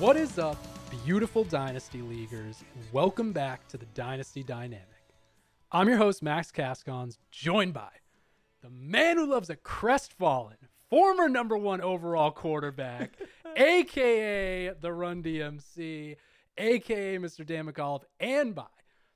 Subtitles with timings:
[0.00, 0.56] What is up,
[1.04, 2.64] beautiful Dynasty Leaguers?
[2.90, 4.86] Welcome back to the Dynasty Dynamic.
[5.70, 7.90] I'm your host, Max Kaskons, joined by
[8.62, 10.56] the man who loves a crestfallen,
[10.88, 13.14] former number one overall quarterback,
[13.58, 16.16] aka the Run DMC,
[16.56, 17.44] aka Mr.
[17.44, 18.64] Dan McAuliffe, and by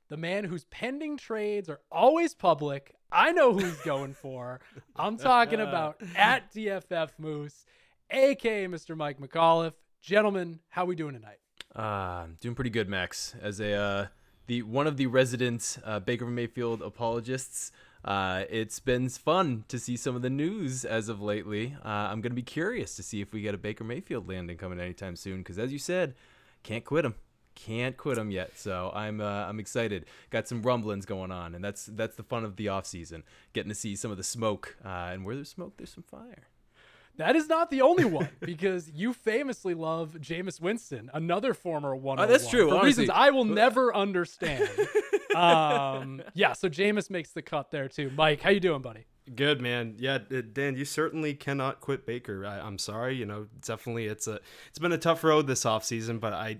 [0.09, 2.93] the man whose pending trades are always public.
[3.11, 4.59] I know who he's going for.
[4.95, 7.65] I'm talking about at DFF Moose,
[8.11, 8.95] aka Mr.
[8.95, 9.73] Mike McAuliffe.
[10.05, 11.39] Gentlemen, how we doing tonight?
[11.75, 13.33] Uh, doing pretty good, Max.
[13.41, 14.07] As a uh,
[14.45, 17.71] the one of the resident uh, Baker Mayfield apologists,
[18.03, 21.75] uh, it's been fun to see some of the news as of lately.
[21.83, 24.79] Uh, I'm gonna be curious to see if we get a Baker Mayfield landing coming
[24.79, 25.39] anytime soon.
[25.39, 26.13] Because as you said,
[26.61, 27.15] can't quit him,
[27.55, 28.59] can't quit him yet.
[28.59, 30.05] So I'm uh, I'm excited.
[30.29, 33.69] Got some rumblings going on, and that's that's the fun of the off season, getting
[33.69, 34.77] to see some of the smoke.
[34.85, 36.49] Uh, and where there's smoke, there's some fire.
[37.17, 42.19] That is not the only one because you famously love Jameis Winston, another former one.
[42.19, 43.03] Oh, that's true, For honestly.
[43.03, 44.69] reasons I will never understand.
[45.35, 48.11] um, yeah, so Jameis makes the cut there too.
[48.15, 49.05] Mike, how you doing, buddy?
[49.33, 50.75] Good man, yeah, Dan.
[50.75, 52.45] You certainly cannot quit Baker.
[52.45, 56.19] I, I'm sorry, you know, definitely it's a it's been a tough road this offseason,
[56.19, 56.57] but I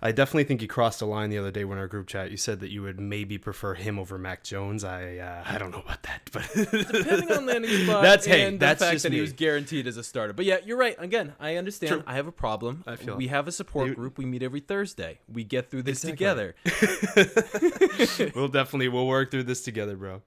[0.00, 2.30] I definitely think you crossed a line the other day when our group chat.
[2.30, 4.84] You said that you would maybe prefer him over Mac Jones.
[4.84, 8.58] I uh, I don't know about that, but depending on landing spot That's- hey, and
[8.58, 10.32] that's the fact just that he was guaranteed as a starter.
[10.32, 10.96] But yeah, you're right.
[10.98, 11.92] Again, I understand.
[11.92, 12.02] True.
[12.06, 12.84] I have a problem.
[12.86, 14.16] I feel we have a support You- group.
[14.16, 15.18] We meet every Thursday.
[15.30, 16.16] We get through this Exactly.
[16.16, 16.54] together.
[18.34, 20.22] we'll definitely we'll work through this together, bro.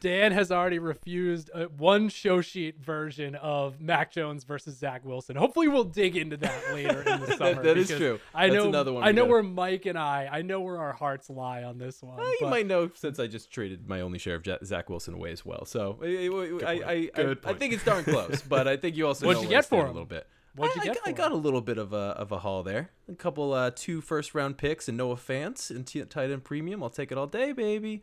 [0.00, 5.36] Dan has already refused a one show sheet version of Mac Jones versus Zach Wilson.
[5.36, 7.62] Hopefully, we'll dig into that later in the summer.
[7.62, 8.20] that is because true.
[8.34, 8.68] I That's know.
[8.68, 10.28] another one I know gotta- where Mike and I.
[10.30, 12.16] I know where our hearts lie on this one.
[12.16, 14.88] Well, you but- might know since I just traded my only share of Ja- Zach
[14.90, 15.64] Wilson away as well.
[15.64, 17.58] So I, I, I, I, Good I point.
[17.58, 18.42] think it's darn close.
[18.48, 19.88] But I think you also What'd know you get for stand him?
[19.88, 20.26] a little bit.
[20.54, 21.38] What'd you I, get I, I got him?
[21.38, 22.90] a little bit of a of a haul there.
[23.10, 26.82] A couple uh, two first round picks and Noah Fant and t- tight end premium.
[26.82, 28.02] I'll take it all day, baby.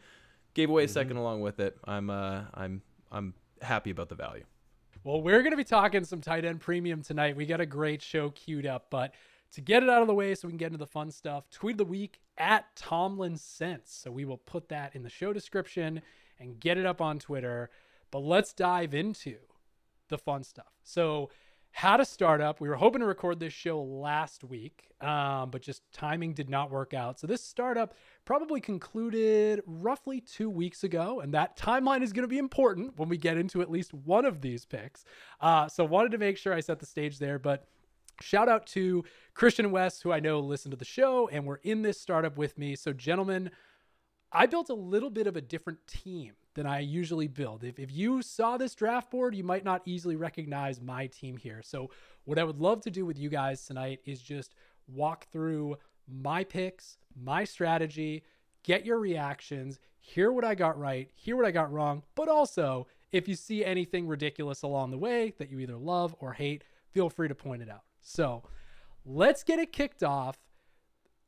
[0.53, 0.93] Gave away a Mm-hmm.
[0.93, 1.77] second along with it.
[1.85, 2.81] I'm uh, I'm
[3.11, 4.43] I'm happy about the value.
[5.03, 7.35] Well, we're going to be talking some tight end premium tonight.
[7.35, 9.13] We got a great show queued up, but
[9.51, 11.49] to get it out of the way so we can get into the fun stuff,
[11.49, 13.91] tweet of the week at Tomlin Sense.
[14.01, 16.01] So we will put that in the show description
[16.39, 17.69] and get it up on Twitter.
[18.11, 19.35] But let's dive into
[20.09, 20.71] the fun stuff.
[20.83, 21.29] So,
[21.75, 22.61] how to start up.
[22.61, 26.69] We were hoping to record this show last week, um, but just timing did not
[26.69, 27.19] work out.
[27.19, 27.95] So, this startup
[28.25, 33.09] probably concluded roughly two weeks ago, and that timeline is going to be important when
[33.09, 35.03] we get into at least one of these picks.
[35.41, 37.67] Uh, so, wanted to make sure I set the stage there, but
[38.21, 39.03] shout out to
[39.33, 42.55] Christian West, who I know listened to the show and were in this startup with
[42.55, 42.75] me.
[42.75, 43.49] So, gentlemen,
[44.31, 47.63] I built a little bit of a different team than I usually build.
[47.63, 51.61] If, if you saw this draft board, you might not easily recognize my team here.
[51.63, 51.89] So,
[52.25, 54.55] what I would love to do with you guys tonight is just
[54.87, 55.77] walk through
[56.07, 58.23] my picks, my strategy,
[58.63, 62.87] get your reactions, hear what I got right, hear what I got wrong, but also
[63.11, 67.09] if you see anything ridiculous along the way that you either love or hate, feel
[67.09, 67.83] free to point it out.
[68.01, 68.43] So,
[69.05, 70.37] let's get it kicked off.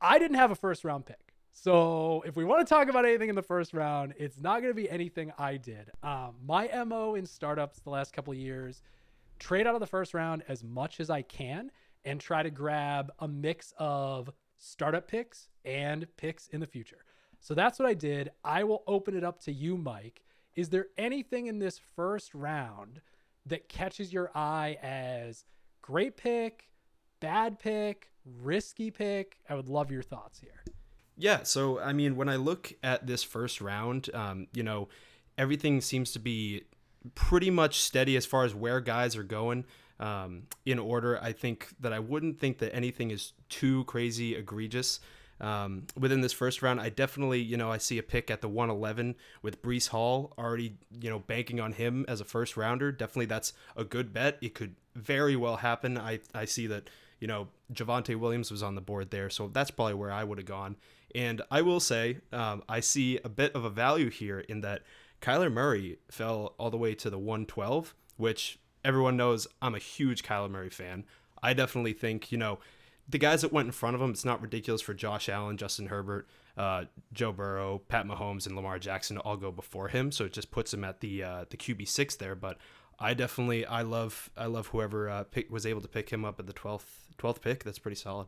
[0.02, 1.25] I didn't have a first round pick.
[1.58, 4.72] So if we want to talk about anything in the first round, it's not going
[4.72, 5.90] to be anything I did.
[6.04, 8.84] Um, my MO in startups the last couple years,
[9.40, 11.72] trade out of the first round as much as I can
[12.04, 17.06] and try to grab a mix of startup picks and picks in the future.
[17.40, 18.32] So that's what I did.
[18.44, 20.24] I will open it up to you, Mike.
[20.58, 23.00] Is there anything in this first round
[23.46, 25.46] that catches your eye as
[25.82, 26.68] great pick,
[27.22, 29.38] bad pick, risky pick?
[29.50, 30.75] I would love your thoughts here.
[31.18, 34.90] Yeah, so I mean, when I look at this first round, um, you know,
[35.38, 36.64] everything seems to be
[37.14, 39.66] pretty much steady as far as where guys are going
[40.00, 41.20] um, in order.
[41.22, 45.00] I think that I wouldn't think that anything is too crazy egregious.
[45.42, 48.48] Um, within this first round, I definitely, you know, I see a pick at the
[48.48, 52.92] 111 with Breece Hall already, you know, banking on him as a first rounder.
[52.92, 54.38] Definitely that's a good bet.
[54.42, 55.98] It could very well happen.
[55.98, 56.90] I, I see that,
[57.20, 59.30] you know, Javonte Williams was on the board there.
[59.30, 60.78] So that's probably where I would have gone.
[61.16, 64.84] And I will say, um, I see a bit of a value here in that
[65.22, 70.24] Kyler Murray fell all the way to the 112, which everyone knows I'm a huge
[70.24, 71.06] Kyler Murray fan.
[71.42, 72.60] I definitely think, you know,
[73.08, 75.88] the guys that went in front of him, it's not ridiculous for Josh Allen, Justin
[75.88, 76.28] Herbert,
[76.58, 80.12] uh, Joe Burrow, Pat Mahomes, and Lamar Jackson to all go before him.
[80.12, 82.36] So it just puts him at the uh, the QB six there.
[82.36, 82.58] But
[83.00, 86.40] I definitely I love I love whoever uh, pick, was able to pick him up
[86.40, 87.64] at the twelfth twelfth pick.
[87.64, 88.28] That's pretty solid.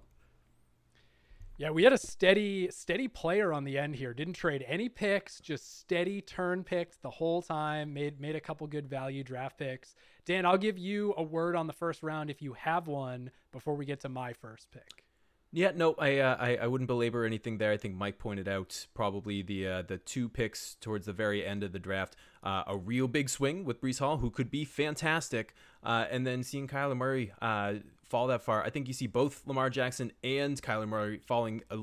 [1.60, 4.14] Yeah, we had a steady, steady player on the end here.
[4.14, 7.96] Didn't trade any picks, just steady turn picks the whole time.
[7.96, 9.96] Made made a couple good value draft picks.
[10.24, 13.74] Dan, I'll give you a word on the first round if you have one before
[13.74, 15.04] we get to my first pick.
[15.52, 17.72] Yeah, no, I, uh, I I wouldn't belabor anything there.
[17.72, 21.64] I think Mike pointed out probably the uh, the two picks towards the very end
[21.64, 25.56] of the draft, uh, a real big swing with Breece Hall, who could be fantastic,
[25.84, 27.76] uh, and then seeing Kyler Murray uh,
[28.10, 28.64] fall that far.
[28.64, 31.80] I think you see both Lamar Jackson and Kyler Murray falling a,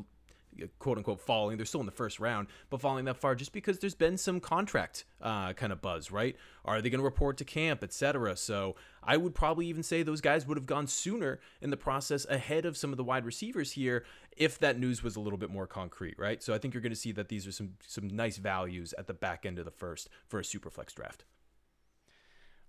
[0.78, 1.56] quote unquote falling.
[1.56, 4.40] They're still in the first round, but falling that far just because there's been some
[4.40, 6.36] contract uh, kind of buzz, right?
[6.64, 8.36] Are they going to report to camp, etc.?
[8.36, 12.26] So I would probably even say those guys would have gone sooner in the process
[12.26, 14.04] ahead of some of the wide receivers here
[14.36, 16.42] if that news was a little bit more concrete, right?
[16.42, 19.06] So I think you're going to see that these are some some nice values at
[19.06, 21.24] the back end of the first for a super flex draft.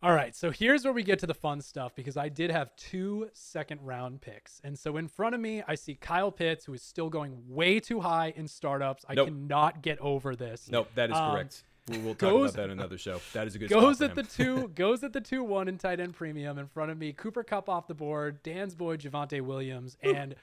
[0.03, 2.75] All right, so here's where we get to the fun stuff because I did have
[2.75, 4.61] two second round picks.
[4.63, 7.79] And so in front of me, I see Kyle Pitts, who is still going way
[7.79, 9.03] too high in startups.
[9.09, 9.29] I Nope.
[9.29, 10.69] cannot get over this.
[10.69, 11.63] Nope, that is Um, correct.
[11.87, 13.19] We will talk goes- about that in another show.
[13.33, 15.99] That is a good goes at the two goes at the two one in tight
[15.99, 17.11] end premium in front of me.
[17.13, 20.35] Cooper Kupp off the board, Dan's boy Javonte Williams, and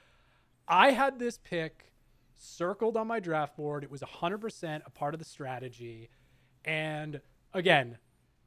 [0.67, 1.91] I had this pick
[2.35, 3.83] circled on my draft board.
[3.83, 6.09] It was 100% a part of the strategy,
[6.65, 7.21] and
[7.53, 7.97] again,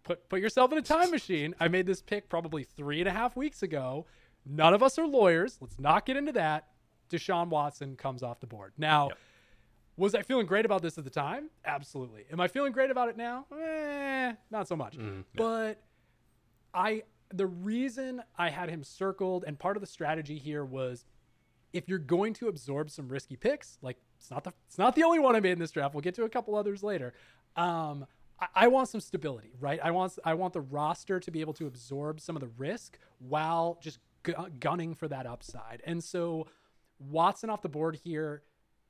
[0.07, 1.55] put put yourself in a time machine.
[1.61, 4.07] I made this pick probably three and a half weeks ago.
[4.47, 5.59] None of us are lawyers.
[5.61, 6.69] Let's not get into that.
[7.11, 9.09] Deshaun Watson comes off the board now.
[9.09, 9.19] Yep.
[9.99, 11.51] Was I feeling great about this at the time?
[11.65, 12.25] Absolutely.
[12.31, 13.47] Am I feeling great about it now?
[13.59, 14.97] Eh, not so much.
[15.35, 15.83] But
[16.73, 17.03] I
[17.35, 21.05] the reason I had him circled and part of the strategy here was
[21.73, 25.03] if you're going to absorb some risky picks, like it's not the it's not the
[25.03, 25.95] only one I made in this draft.
[25.95, 27.15] We'll get to a couple others later.
[27.57, 28.07] Um,
[28.55, 29.81] I, want some stability, right?
[29.83, 32.99] I want I want the roster to be able to absorb some of the risk
[33.19, 35.83] while just gu- gunning for that upside.
[35.87, 36.47] And so
[36.99, 38.43] Watson off the board here.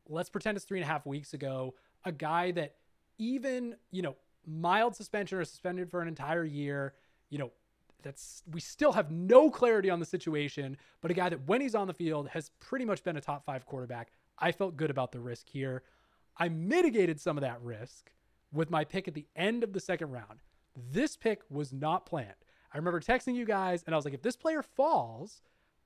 [0.09, 1.75] Let's pretend it's three and a half weeks ago.
[2.05, 2.75] A guy that
[3.19, 4.17] even you know
[4.47, 6.95] mild suspension or suspended for an entire year.
[7.31, 7.53] You know
[8.03, 11.75] that's we still have no clarity on the situation, but a guy that when he's
[11.75, 14.11] on the field has pretty much been a top five quarterback.
[14.39, 15.83] I felt good about the risk here.
[16.37, 18.11] I mitigated some of that risk
[18.53, 20.41] with my pick at the end of the second round.
[20.93, 22.35] This pick was not planned.
[22.73, 25.41] I remember texting you guys, and I was like, if this player falls,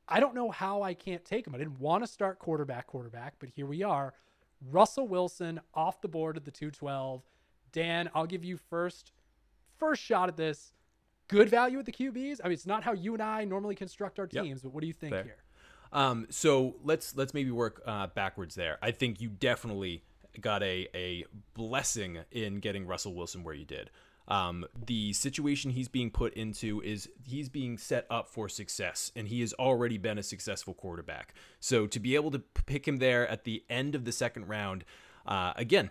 [0.09, 1.55] I don't know how I can't take him.
[1.55, 4.15] I didn't want to start quarterback, quarterback, but here we are.
[4.71, 7.23] Russell Wilson off the board at the 212.
[7.73, 9.12] Dan, I'll give you first
[9.79, 10.73] first shot at this.
[11.29, 12.41] Good value at the QBs.
[12.43, 14.45] I mean, it's not how you and I normally construct our Yep.
[14.45, 15.23] teams, but what do you think Fair.
[15.23, 15.37] here?
[15.93, 18.79] Um, so let's let's maybe work uh, backwards there.
[18.83, 20.03] I think you definitely
[20.40, 23.90] got a a blessing in getting Russell Wilson where you did.
[24.28, 29.26] Um, the situation he's being put into is he's being set up for success, and
[29.26, 31.34] he has already been a successful quarterback.
[31.58, 34.84] So to be able to pick him there at the end of the second round,
[35.26, 35.90] uh, again,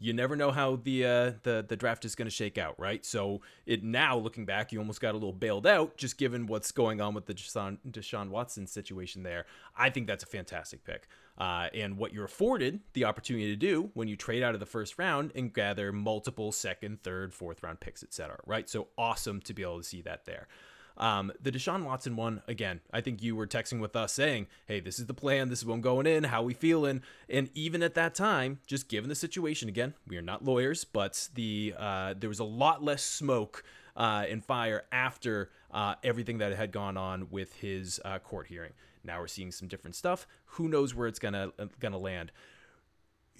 [0.00, 3.04] you never know how the uh, the the draft is going to shake out, right?
[3.04, 6.72] So it now looking back, you almost got a little bailed out just given what's
[6.72, 9.46] going on with the Deshaun, Deshaun Watson situation there.
[9.76, 11.08] I think that's a fantastic pick,
[11.38, 14.66] uh, and what you're afforded the opportunity to do when you trade out of the
[14.66, 18.38] first round and gather multiple second, third, fourth round picks, etc.
[18.46, 18.68] Right?
[18.68, 20.48] So awesome to be able to see that there.
[20.96, 24.80] Um, the Deshaun Watson one, again, I think you were texting with us saying, hey,
[24.80, 25.48] this is the plan.
[25.48, 26.24] This is what I'm going in.
[26.24, 27.02] How we feeling?
[27.28, 31.28] And even at that time, just given the situation, again, we are not lawyers, but
[31.34, 33.64] the uh, there was a lot less smoke
[33.96, 38.72] uh, and fire after uh, everything that had gone on with his uh, court hearing.
[39.02, 40.26] Now we're seeing some different stuff.
[40.46, 42.32] Who knows where it's gonna gonna land?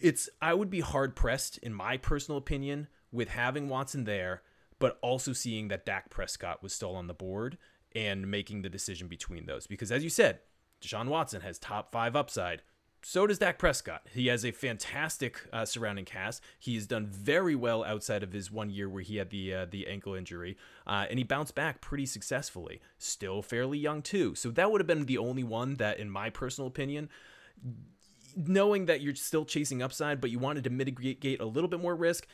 [0.01, 4.43] it's I would be hard pressed in my personal opinion with having Watson there,
[4.79, 7.59] but also seeing that Dak Prescott was still on the board
[7.95, 9.67] and making the decision between those.
[9.67, 10.41] Because as you said,
[10.81, 12.63] Deshaun Watson has top five upside.
[13.07, 14.07] So does Dak Prescott.
[14.11, 16.43] He has a fantastic uh, surrounding cast.
[16.59, 19.67] He has done very well outside of his one year where he had the uh,
[19.67, 22.81] the ankle injury, uh, and he bounced back pretty successfully.
[22.97, 24.35] Still fairly young too.
[24.35, 27.11] So that would have been the only one that, in my personal opinion,
[28.37, 31.95] knowing that you're still chasing upside, but you wanted to mitigate a little bit more
[31.95, 32.27] risk,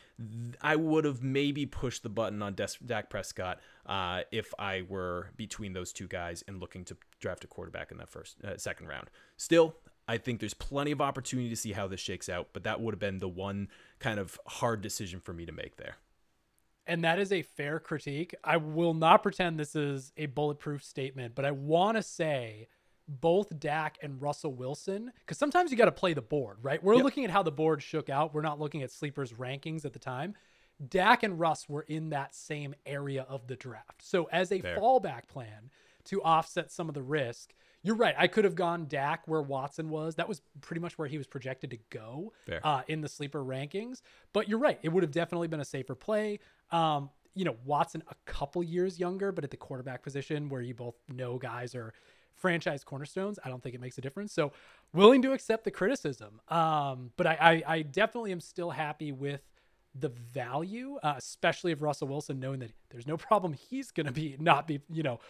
[0.60, 5.30] I would have maybe pushed the button on Des- Dak Prescott uh, if I were
[5.36, 8.88] between those two guys and looking to draft a quarterback in that first uh, second
[8.88, 9.10] round.
[9.36, 9.76] Still,
[10.08, 12.94] I think there's plenty of opportunity to see how this shakes out, but that would
[12.94, 15.96] have been the one kind of hard decision for me to make there.
[16.86, 18.34] And that is a fair critique.
[18.42, 22.66] I will not pretend this is a bulletproof statement, but I want to say
[23.20, 26.82] both Dak and Russell Wilson, because sometimes you got to play the board, right?
[26.82, 27.04] We're Yep.
[27.04, 28.32] looking at how the board shook out.
[28.32, 30.34] We're not looking at sleepers' rankings at the time.
[30.88, 34.02] Dak and Russ were in that same area of the draft.
[34.02, 34.76] So, as a Fair.
[34.78, 35.70] fallback plan
[36.04, 37.52] to offset some of the risk,
[37.82, 38.14] you're right.
[38.16, 40.14] I could have gone Dak where Watson was.
[40.14, 44.02] That was pretty much where he was projected to go uh, in the sleeper rankings.
[44.32, 44.78] But you're right.
[44.82, 46.38] It would have definitely been a safer play.
[46.70, 50.74] Um, you know, Watson a couple years younger, but at the quarterback position where you
[50.74, 51.92] both know guys are
[52.36, 54.32] franchise cornerstones, I don't think it makes a difference.
[54.32, 54.52] So
[54.92, 56.40] willing to accept the criticism.
[56.48, 59.42] Um, but I, I, I definitely am still happy with
[59.98, 64.12] the value, uh, especially of Russell Wilson, knowing that there's no problem he's going to
[64.12, 65.20] be not be, you know,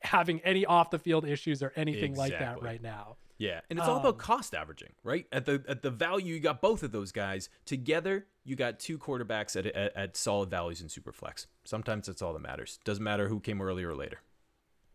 [0.00, 2.30] having any off the field issues or anything exactly.
[2.30, 3.16] like that right now.
[3.36, 5.26] Yeah, and it's all about um, cost averaging, right?
[5.32, 8.26] At the at the value, you got both of those guys together.
[8.44, 11.46] You got two quarterbacks at at, at solid values in superflex.
[11.64, 12.78] Sometimes that's all that matters.
[12.84, 14.18] Doesn't matter who came earlier or later.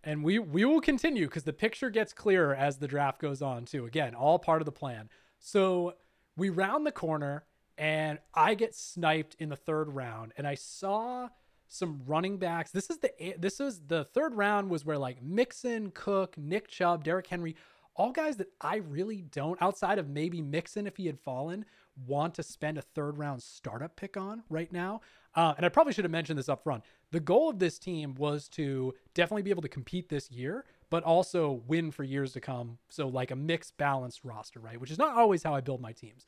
[0.04, 3.66] And we we will continue because the picture gets clearer as the draft goes on
[3.66, 3.86] too.
[3.86, 5.10] Again, all part of the plan.
[5.40, 5.96] So
[6.38, 7.44] we round the corner,
[7.78, 11.30] and I get sniped in the third round, and I saw
[11.68, 12.72] some running backs.
[12.72, 17.04] This is the this is the third round was where like Mixon, Cook, Nick Chubb,
[17.04, 17.56] Derrick Henry
[18.00, 21.66] all guys that I really don't, outside of maybe Mixon if he had fallen,
[22.08, 25.02] want to spend a third round startup pick on right now.
[25.36, 26.84] Uh, and I probably should have mentioned this up front.
[27.12, 31.04] The goal of this team was to definitely be able to compete this year, but
[31.04, 32.80] also win for years to come.
[32.90, 34.80] So, like a mixed, balanced roster, right?
[34.80, 36.26] Which is not always how I build my teams.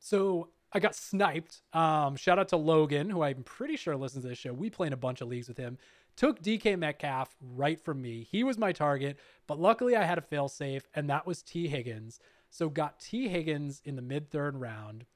[0.00, 1.62] So, I got sniped.
[1.72, 4.52] Um, shout out to Logan, who I'm pretty sure listens to this show.
[4.52, 5.78] We play in a bunch of leagues with him
[6.18, 8.26] took DK Metcalf right from me.
[8.28, 11.68] He was my target, but luckily I had a fail safe, and that was Tee
[11.68, 12.18] Higgins.
[12.50, 15.06] So got Tee Higgins in the mid third round.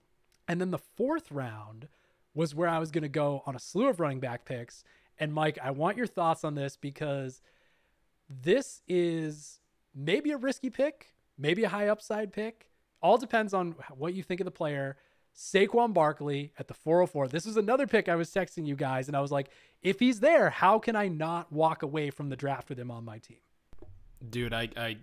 [0.46, 1.88] And then the fourth round
[2.34, 4.84] was where I was going to go on a slew of running back picks.
[5.18, 7.42] And Mike, I want your thoughts on this because
[8.28, 9.60] this is
[9.94, 12.70] maybe a risky pick, maybe a high upside pick.
[13.02, 14.96] All depends on what you think of the player.
[15.36, 17.28] Saquon Barkley at the 404.
[17.28, 19.48] This is another pick I was texting you guys, and I was like,
[19.82, 23.04] if he's there, how can I not walk away from the draft with him on
[23.04, 23.38] my team?
[24.28, 24.96] Dude, I I,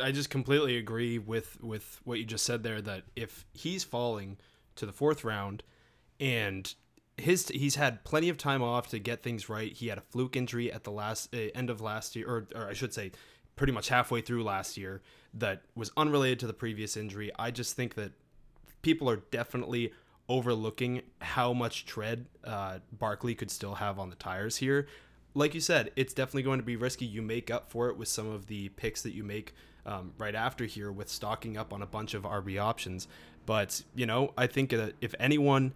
[0.00, 2.82] I just completely agree with with what you just said there.
[2.82, 4.38] That if he's falling
[4.74, 5.62] to the fourth round,
[6.20, 6.74] and
[7.16, 9.72] his he's had plenty of time off to get things right.
[9.72, 12.68] He had a fluke injury at the last uh, end of last year, or, or
[12.68, 13.12] I should say,
[13.56, 15.02] pretty much halfway through last year
[15.34, 17.30] that was unrelated to the previous injury.
[17.38, 18.12] I just think that
[18.82, 19.92] people are definitely
[20.28, 24.86] overlooking how much tread uh, Barkley could still have on the tires here.
[25.34, 27.04] Like you said, it's definitely going to be risky.
[27.04, 29.54] You make up for it with some of the picks that you make
[29.84, 33.06] um, right after here with stocking up on a bunch of RB options.
[33.44, 35.74] But, you know, I think uh, if anyone,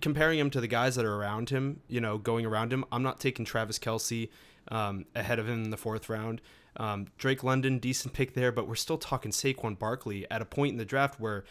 [0.00, 3.02] comparing him to the guys that are around him, you know, going around him, I'm
[3.02, 4.28] not taking Travis Kelce
[4.68, 6.40] um, ahead of him in the fourth round.
[6.76, 10.72] Um, Drake London, decent pick there, but we're still talking Saquon Barkley at a point
[10.72, 11.44] in the draft where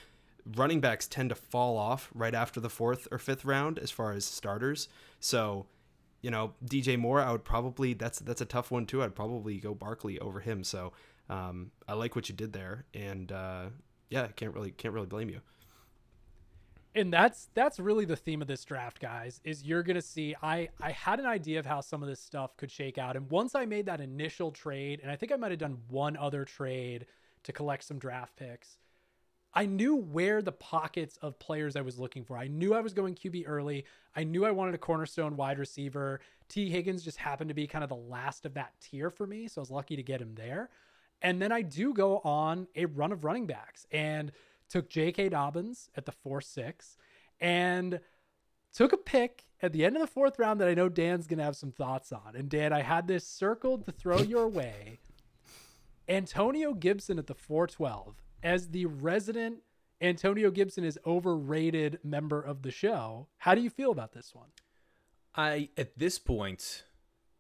[0.56, 4.14] running backs tend to fall off right after the fourth or fifth round as far
[4.14, 4.88] as starters.
[5.20, 5.68] So,
[6.22, 9.04] you know, DJ Moore, I would probably that's that's a tough one too.
[9.04, 10.64] I'd probably go Barkley over him.
[10.64, 10.94] So,
[11.30, 13.66] um, I like what you did there, and uh,
[14.10, 15.42] yeah, can't really can't really blame you.
[16.94, 19.40] And that's that's really the theme of this draft, guys.
[19.44, 20.36] Is you're gonna see.
[20.42, 23.30] I I had an idea of how some of this stuff could shake out, and
[23.30, 26.44] once I made that initial trade, and I think I might have done one other
[26.44, 27.06] trade
[27.44, 28.78] to collect some draft picks
[29.54, 32.38] I knew where the pockets of players I was looking for.
[32.38, 33.86] I knew I was going QB early.
[34.16, 36.22] I knew I wanted a cornerstone wide receiver.
[36.48, 39.48] Tee Higgins just happened to be kind of the last of that tier for me.
[39.48, 40.70] So I was lucky to get him there.
[41.22, 44.32] And then I do go on a run of running backs and
[44.72, 45.30] took J.K.
[45.30, 46.98] Dobbins at the 4 6
[47.40, 48.00] and
[48.74, 51.40] took a pick at the end of the fourth round that I know Dan's going
[51.40, 52.36] to have some thoughts on.
[52.36, 55.00] And Dan, I had this circled to throw your way.
[56.08, 59.60] Antonio Gibson at the 412 as the resident
[60.02, 63.28] Antonio Gibson is overrated member of the show.
[63.38, 64.48] How do you feel about this one?
[65.36, 66.86] I at this point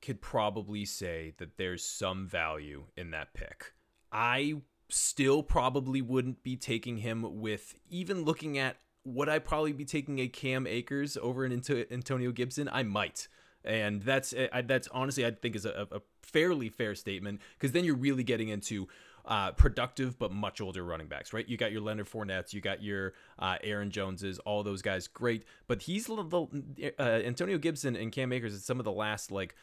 [0.01, 3.73] could probably say that there's some value in that pick.
[4.11, 4.61] I
[4.93, 10.19] still probably wouldn't be taking him with even looking at would I probably be taking
[10.19, 12.69] a Cam Akers over an into Antonio Gibson?
[12.71, 13.27] I might.
[13.63, 14.33] And that's
[14.65, 18.49] that's honestly I think is a, a fairly fair statement because then you're really getting
[18.49, 18.87] into
[19.25, 21.47] uh, productive but much older running backs, right?
[21.47, 25.45] You got your Leonard Fournettes, you got your uh, Aaron Joneses, all those guys, great.
[25.67, 29.55] But he's the uh, Antonio Gibson and Cam Akers is some of the last like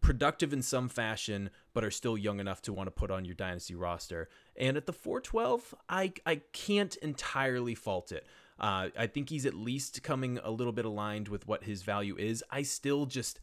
[0.00, 3.34] productive in some fashion, but are still young enough to want to put on your
[3.34, 4.28] dynasty roster.
[4.56, 8.26] And at the 412, I I can't entirely fault it.
[8.58, 12.16] Uh, I think he's at least coming a little bit aligned with what his value
[12.18, 12.44] is.
[12.50, 13.40] I still just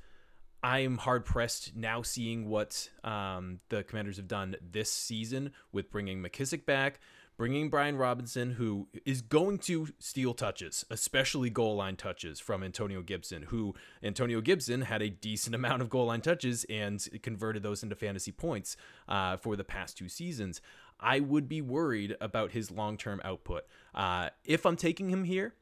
[0.64, 6.22] I'm hard pressed now seeing what um, the Commanders have done this season with bringing
[6.22, 7.00] McKissic back,
[7.38, 13.02] bringing Brian Robinson, who is going to steal touches, especially goal line touches from Antonio
[13.02, 17.84] Gibson, who Antonio Gibson had a decent amount of goal line touches and converted those
[17.84, 18.76] into fantasy points
[19.08, 20.62] uh, for the past two seasons.
[21.00, 23.66] I would be worried about his long term output.
[23.94, 25.54] Uh, if I'm taking him here,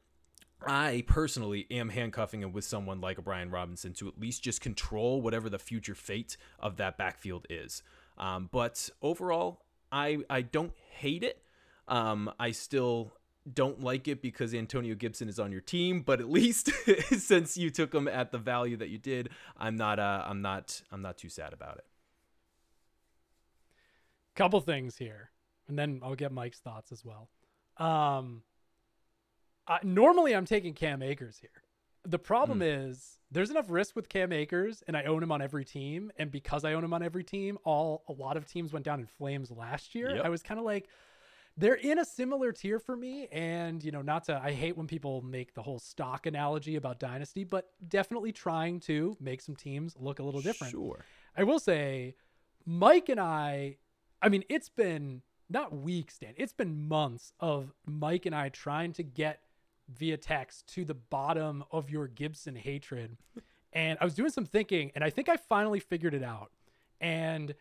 [0.66, 4.62] I personally am handcuffing him with someone like a Brian Robinson to at least just
[4.62, 7.82] control whatever the future fate of that backfield is.
[8.16, 9.60] Um, but overall,
[9.92, 11.42] I I don't hate it.
[11.88, 13.12] Um, I still
[13.52, 16.70] don't like it because Antonio Gibson is on your team, but at least
[17.18, 20.82] since you took him at the value that you did, I'm not uh, I'm not
[20.90, 21.84] I'm not too sad about it.
[24.34, 25.30] Couple things here,
[25.68, 27.30] and then I'll get Mike's thoughts as well.
[27.78, 28.42] Um,
[29.66, 31.50] uh, normally I'm taking Cam Akers here.
[32.04, 32.90] The problem mm.
[32.90, 36.12] is there's enough risk with Cam Akers, and I own him on every team.
[36.18, 39.00] And because I own him on every team, all a lot of teams went down
[39.00, 40.16] in flames last year.
[40.16, 40.24] Yep.
[40.24, 40.88] I was kind of like,
[41.56, 43.28] they're in a similar tier for me.
[43.32, 46.98] And you know, not to I hate when people make the whole stock analogy about
[46.98, 50.72] dynasty, but definitely trying to make some teams look a little different.
[50.72, 51.04] Sure.
[51.36, 52.14] I will say,
[52.64, 53.76] Mike and I.
[54.22, 56.34] I mean, it's been not weeks, Dan.
[56.36, 59.40] It's been months of Mike and I trying to get
[59.88, 63.16] via text to the bottom of your Gibson hatred.
[63.72, 66.50] And I was doing some thinking and I think I finally figured it out.
[67.00, 67.54] And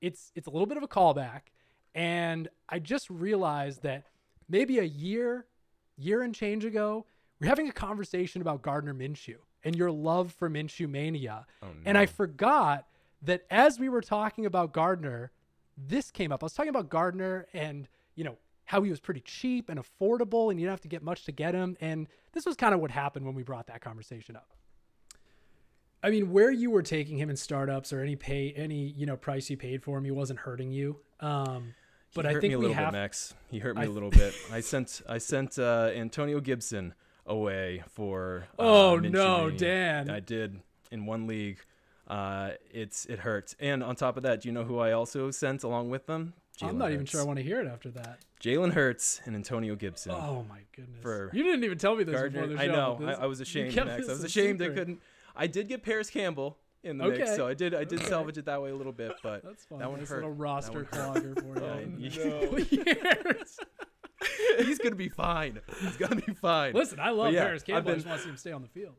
[0.00, 1.40] it's it's a little bit of a callback
[1.94, 4.04] and I just realized that
[4.48, 5.46] maybe a year
[5.96, 7.06] year and change ago,
[7.40, 11.46] we're having a conversation about Gardner Minshew and your love for Minshew mania.
[11.62, 11.72] Oh, no.
[11.84, 12.86] And I forgot
[13.22, 15.30] that as we were talking about Gardner,
[15.76, 16.42] this came up.
[16.42, 18.36] I was talking about Gardner and, you know,
[18.66, 21.32] how he was pretty cheap and affordable and you didn't have to get much to
[21.32, 21.76] get him.
[21.80, 24.50] And this was kind of what happened when we brought that conversation up.
[26.02, 29.16] I mean, where you were taking him in startups or any pay, any you know
[29.16, 30.98] price you paid for him, he wasn't hurting you.
[31.20, 31.74] Um,
[32.14, 33.34] but I think me a little have, bit, Max.
[33.50, 34.34] He hurt me I, a little bit.
[34.52, 36.94] I sent I sent uh, Antonio Gibson
[37.26, 38.46] away for.
[38.58, 40.10] Uh, oh no, Dan!
[40.10, 41.58] I did in one league.
[42.06, 43.56] Uh, it's it hurts.
[43.58, 46.34] And on top of that, do you know who I also sent along with them?
[46.58, 46.94] Jalen I'm not Hurts.
[46.94, 48.20] even sure I want to hear it after that.
[48.40, 50.12] Jalen Hurts and Antonio Gibson.
[50.12, 51.02] Oh my goodness!
[51.02, 52.42] For you didn't even tell me this Gardner.
[52.42, 52.70] before the show.
[52.70, 52.98] I know.
[53.06, 54.08] I, I, was ashamed, Max.
[54.08, 55.00] I was ashamed I couldn't.
[55.34, 57.18] I did get Parris Campbell in the okay.
[57.18, 57.74] mix, so I did.
[57.74, 59.78] I did salvage it that way a little bit, but that's fine.
[59.78, 60.16] That one nice hurt.
[60.16, 61.58] Little roster clogger for
[61.98, 62.10] you.
[62.24, 62.58] oh,
[63.26, 63.34] no.
[64.64, 65.60] He's gonna be fine.
[65.80, 66.74] He's gonna be fine.
[66.74, 67.92] Listen, I love yeah, Parris Campbell.
[67.92, 68.94] Been, I just want to see him stay on the field.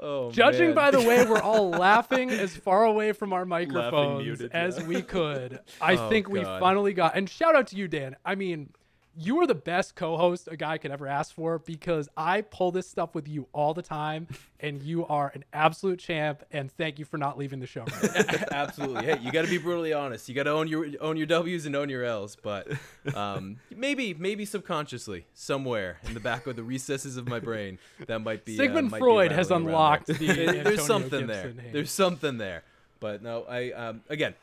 [0.00, 0.74] Oh, Judging man.
[0.74, 4.86] by the way we're all laughing as far away from our microphones muted, as yeah.
[4.86, 6.32] we could, I oh, think God.
[6.32, 7.16] we finally got.
[7.16, 8.16] And shout out to you, Dan.
[8.24, 8.70] I mean,
[9.16, 12.88] you are the best co-host a guy could ever ask for because I pull this
[12.88, 14.26] stuff with you all the time,
[14.60, 16.42] and you are an absolute champ.
[16.50, 17.84] And thank you for not leaving the show.
[18.02, 19.04] Right Absolutely.
[19.04, 20.28] Hey, you got to be brutally honest.
[20.28, 22.36] You got to own your own your W's and own your L's.
[22.36, 22.68] But
[23.14, 28.20] um, maybe maybe subconsciously somewhere in the back of the recesses of my brain that
[28.20, 30.16] might be Sigmund uh, might Freud has unlocked the.
[30.64, 31.72] There's something Gibson there.
[31.72, 32.64] There's something there.
[33.00, 34.34] But no, I um, again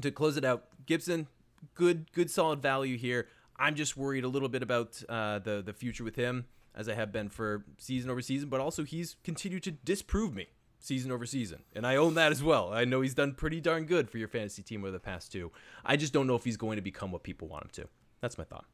[0.00, 1.26] to close it out, Gibson,
[1.74, 3.28] good good solid value here.
[3.62, 6.94] I'm just worried a little bit about uh, the the future with him, as I
[6.94, 8.48] have been for season over season.
[8.48, 10.48] But also, he's continued to disprove me
[10.80, 12.72] season over season, and I own that as well.
[12.72, 15.52] I know he's done pretty darn good for your fantasy team over the past two.
[15.84, 17.88] I just don't know if he's going to become what people want him to.
[18.20, 18.64] That's my thought.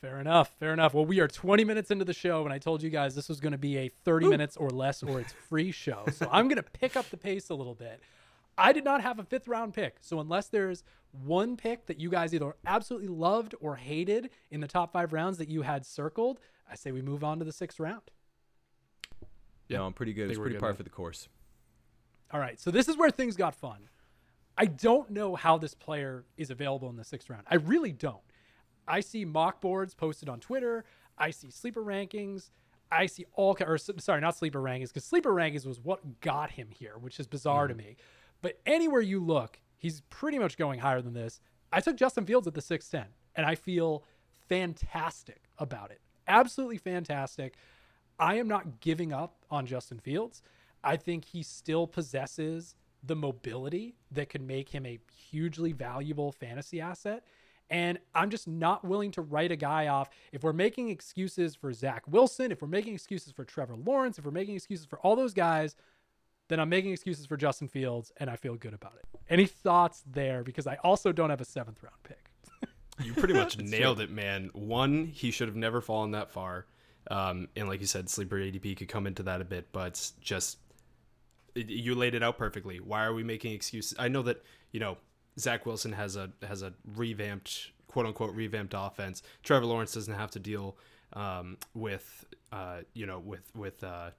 [0.00, 0.50] Fair enough.
[0.58, 0.94] Fair enough.
[0.94, 3.38] Well, we are 20 minutes into the show, and I told you guys this was
[3.38, 4.30] going to be a 30 Ooh.
[4.30, 6.06] minutes or less, or it's free show.
[6.14, 8.00] So I'm going to pick up the pace a little bit.
[8.60, 9.96] I did not have a fifth round pick.
[10.00, 14.68] So unless there's one pick that you guys either absolutely loved or hated in the
[14.68, 16.38] top five rounds that you had circled,
[16.70, 18.02] I say we move on to the sixth round.
[19.68, 20.30] Yeah, no, I'm pretty good.
[20.30, 21.28] It's pretty par for the course.
[22.32, 22.60] All right.
[22.60, 23.88] So this is where things got fun.
[24.58, 27.44] I don't know how this player is available in the sixth round.
[27.50, 28.20] I really don't.
[28.86, 30.84] I see mock boards posted on Twitter.
[31.16, 32.50] I see sleeper rankings.
[32.92, 36.68] I see all, or sorry, not sleeper rankings, because sleeper rankings was what got him
[36.70, 37.68] here, which is bizarre mm.
[37.68, 37.96] to me.
[38.42, 41.40] But anywhere you look, he's pretty much going higher than this.
[41.72, 43.04] I took Justin Fields at the 6'10,
[43.36, 44.04] and I feel
[44.48, 46.00] fantastic about it.
[46.26, 47.54] Absolutely fantastic.
[48.18, 50.42] I am not giving up on Justin Fields.
[50.82, 54.98] I think he still possesses the mobility that could make him a
[55.30, 57.24] hugely valuable fantasy asset.
[57.70, 60.10] And I'm just not willing to write a guy off.
[60.32, 64.24] If we're making excuses for Zach Wilson, if we're making excuses for Trevor Lawrence, if
[64.24, 65.76] we're making excuses for all those guys,
[66.50, 69.20] then I'm making excuses for Justin Fields, and I feel good about it.
[69.30, 70.42] Any thoughts there?
[70.42, 72.24] Because I also don't have a seventh round pick.
[73.04, 74.04] you pretty much nailed true.
[74.04, 74.50] it, man.
[74.52, 76.66] One, he should have never fallen that far.
[77.10, 80.58] Um, and like you said, sleeper ADP could come into that a bit, but just
[81.54, 82.78] you laid it out perfectly.
[82.80, 83.94] Why are we making excuses?
[83.98, 84.98] I know that you know
[85.38, 89.22] Zach Wilson has a has a revamped quote unquote revamped offense.
[89.42, 90.76] Trevor Lawrence doesn't have to deal
[91.12, 94.10] um, with uh, you know with with uh,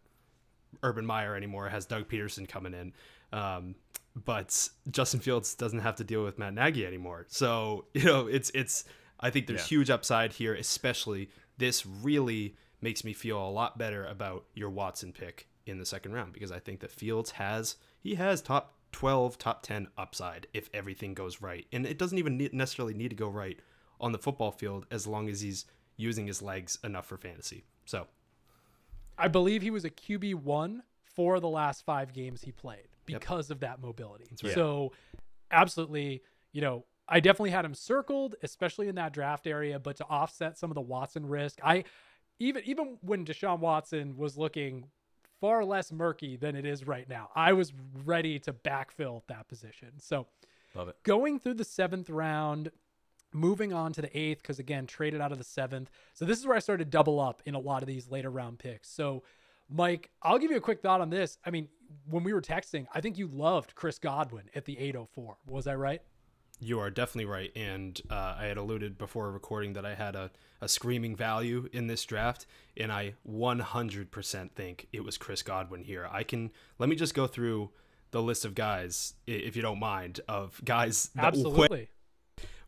[0.84, 1.67] Urban Meyer anymore.
[1.67, 2.93] It has Doug Pederson coming in.
[3.38, 3.75] Um,
[4.15, 7.25] but Justin Fields doesn't have to deal with Matt Nagy anymore.
[7.29, 8.84] So, you know, it's it's
[9.19, 9.77] I think there's Yeah.
[9.77, 15.13] huge upside here, especially this really makes me feel a lot better about your Watson
[15.13, 19.38] pick in the second round because I think that Fields has he has top 12,
[19.38, 21.65] top 10 upside if everything goes right.
[21.71, 23.60] And it doesn't even need, necessarily need to go right
[24.01, 27.63] on the football field as long as he's using his legs enough for fantasy.
[27.86, 28.07] So,
[29.17, 33.52] I believe he was a QB one for the last five games he played because
[33.52, 34.26] of that mobility.
[34.43, 34.54] right.
[34.54, 34.93] So,
[35.52, 39.80] absolutely, you know, I definitely had him circled, especially in that draft area.
[39.80, 41.84] But to offset some of the Watson risk, I
[42.39, 44.86] even even when Deshaun Watson was looking
[45.39, 47.74] far less murky than it is right now, I was
[48.06, 49.89] ready to backfill that position.
[50.00, 50.28] So,
[50.76, 50.95] Love it.
[51.04, 52.71] going through the seventh round,
[53.34, 55.89] moving on to the eighth, because again, traded out of the seventh.
[56.13, 58.30] So this is where I started to double up in a lot of these later
[58.30, 58.89] round picks.
[58.89, 59.24] So,
[59.70, 61.38] Mike, I'll give you a quick thought on this.
[61.46, 61.67] I mean,
[62.10, 65.38] when we were texting, I think you loved Chris Godwin at the 804.
[65.48, 66.02] Was I right?
[66.60, 67.52] You are definitely right.
[67.56, 70.30] And uh, I had alluded before recording that I had a,
[70.62, 72.46] a screaming value in this draft,
[72.78, 76.08] and I 100% think it was Chris Godwin here.
[76.12, 77.72] I can, let me just go through
[78.12, 81.89] the list of guys, if you don't mind, of guys that Absolutely.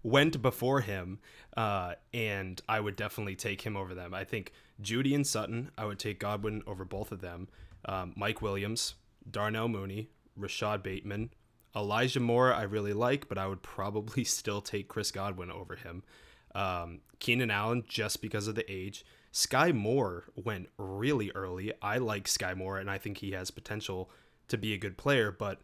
[0.03, 1.19] Went before him,
[1.55, 4.13] uh, and I would definitely take him over them.
[4.13, 7.47] I think Jeudy and Sutton, I would take Godwin over both of them.
[7.85, 8.95] Um, Mike Williams,
[9.29, 11.29] Darnell Mooney, Rashod Bateman,
[11.75, 16.03] Elijah Moore, I really like, but I would probably still take Chris Godwin over him.
[16.53, 19.05] Um, Keenan Allen, just because of the age.
[19.31, 21.73] Skyy Moore went really early.
[21.81, 24.11] I like Skyy Moore, and I think he has potential
[24.49, 25.61] to be a good player, but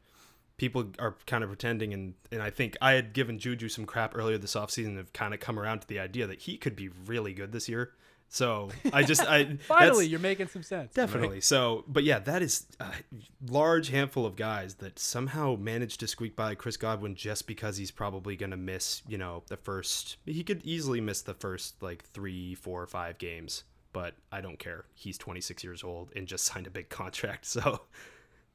[0.59, 4.15] people are kind of pretending and and I think I had given Juju some crap
[4.15, 6.75] earlier this offseason and have kind of come around to the idea that he could
[6.75, 7.93] be really good this year.
[8.31, 10.93] So I just I Finally, you're making some sense.
[10.93, 11.41] definitely.
[11.41, 12.91] So but yeah, that is a
[13.49, 17.89] large handful of guys that somehow managed to squeak by Chris Godwin just because he's
[17.89, 22.53] probably gonna miss, you know, the first he could easily miss the first like three,
[22.53, 23.63] four, or five games.
[23.91, 24.85] But I don't care.
[24.93, 27.45] He's 26 years old and just signed a big contract.
[27.47, 27.81] So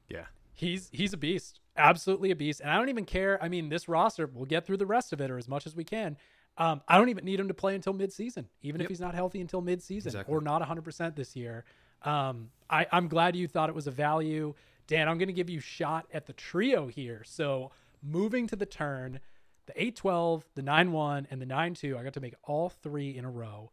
[0.09, 0.27] Yeah.
[0.55, 3.43] He's he's a beast, absolutely a beast, and I don't even care.
[3.43, 5.75] I mean, this roster, we'll get through the rest of it or as much as
[5.75, 6.17] we can.
[6.57, 9.41] Um, I don't even need him to play until midseason, even if he's not healthy
[9.41, 10.33] until midseason Exactly.
[10.33, 11.65] or not 100% this year.
[12.03, 14.55] Um, I, I'm glad you thought it was a value,
[14.87, 15.09] Dan.
[15.09, 17.23] I'm going to give you a shot at the trio here.
[17.25, 19.19] So moving to the turn,
[19.67, 21.99] the 812, the 91, and the 92.
[21.99, 23.73] I got to make all three in a row.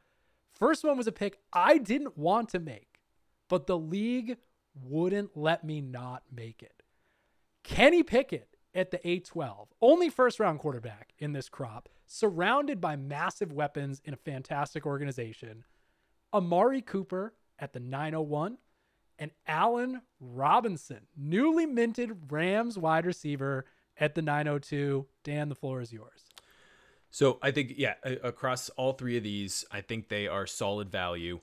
[0.52, 3.00] First one was a pick I didn't want to make,
[3.48, 4.38] but the league
[4.74, 6.81] wouldn't let me not make it.
[7.64, 13.52] Kenny Pickett at the A12, only first round quarterback in this crop, surrounded by massive
[13.52, 15.64] weapons in a fantastic organization.
[16.34, 18.58] Amari Cooper at the 901,
[19.20, 23.66] and Allen Robinson, newly minted Rams wide receiver
[23.98, 25.06] at the 902.
[25.24, 26.24] Dan, the floor is yours.
[27.12, 31.42] So I think yeah, across all three of these, I think they are solid value.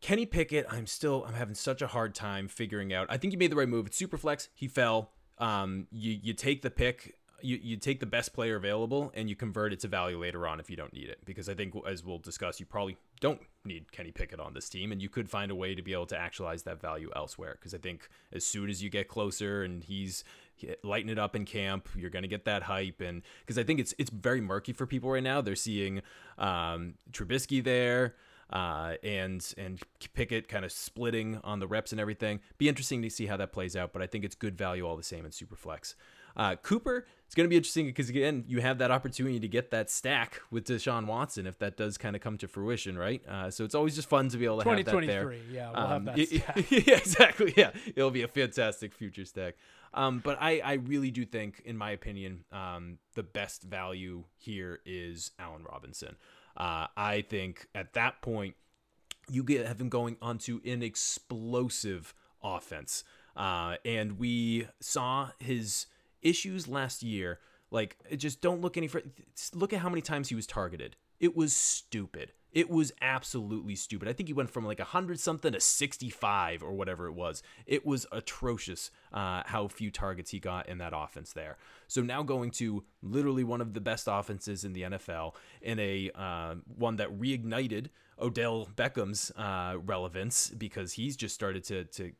[0.00, 3.08] Kenny Pickett, I'm still I'm having such a hard time figuring out.
[3.10, 3.88] I think he made the right move.
[3.88, 4.48] It's super flex.
[4.54, 5.10] He fell.
[5.40, 7.16] Um, you you take the pick.
[7.42, 10.60] You, you take the best player available and you convert it to value later on
[10.60, 11.24] if you don't need it.
[11.24, 14.92] Because I think as we'll discuss you probably don't need Kenny Pickett on this team
[14.92, 17.56] and you could find a way to be able to actualize that value elsewhere.
[17.58, 20.22] Because I think as soon as you get closer and he's
[20.84, 23.00] lighting it up in camp you're going to get that hype.
[23.00, 25.40] And because I think it's it's very murky for people right now.
[25.40, 26.02] They're seeing
[26.36, 28.16] um, Trubisky there
[28.52, 29.80] uh, and and
[30.14, 32.40] Pickett kind of splitting on the reps and everything.
[32.58, 34.96] Be interesting to see how that plays out, but I think it's good value all
[34.96, 35.94] the same in Superflex.
[36.36, 39.72] Uh, Cooper, it's going to be interesting because again, you have that opportunity to get
[39.72, 43.20] that stack with Deshaun Watson if that does kind of come to fruition, right?
[43.28, 45.24] Uh, so it's always just fun to be able to have that there.
[45.24, 46.70] 2023, yeah, we'll have Um, that y- stack.
[46.70, 47.52] yeah, exactly.
[47.56, 49.56] Yeah, it'll be a fantastic future stack.
[49.92, 54.80] Um, but I, I really do think, in my opinion, um, the best value here
[54.86, 56.16] is Allen Robinson.
[56.56, 58.54] Uh, I think at that point,
[59.28, 63.04] you get have him going onto an explosive offense.
[63.36, 65.86] Uh, and we saw his
[66.22, 67.38] issues last year.
[67.70, 69.10] Like, just don't look any further.
[69.54, 70.96] Look at how many times he was targeted.
[71.20, 72.32] It was stupid.
[72.52, 74.08] It was absolutely stupid.
[74.08, 77.42] I think he went from like 100 something to 65 or whatever it was.
[77.64, 81.58] It was atrocious uh, how few targets he got in that offense there.
[81.86, 86.10] So now going to literally one of the best offenses in the NFL in a
[86.14, 92.12] uh, one that reignited Odell Beckham's uh, relevance because he's just started to to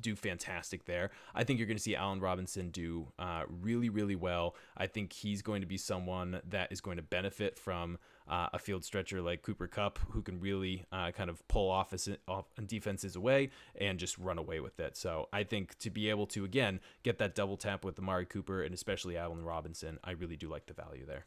[0.00, 1.10] do fantastic there.
[1.34, 4.54] I think you're going to see Allen Robinson do uh, really, really well.
[4.76, 8.58] I think he's going to be someone that is going to benefit from uh, a
[8.58, 11.94] field stretcher like Cooper Kupp, who can really uh, kind of pull off,
[12.26, 14.96] off defenses away and just run away with it.
[14.96, 18.62] So I think to be able to again get that double tap with Amari Cooper
[18.62, 21.26] and especially Allen Robinson, I really do like the value there.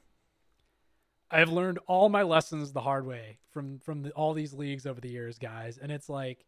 [1.31, 4.85] I have learned all my lessons the hard way from from the, all these leagues
[4.85, 6.45] over the years, guys, and it's like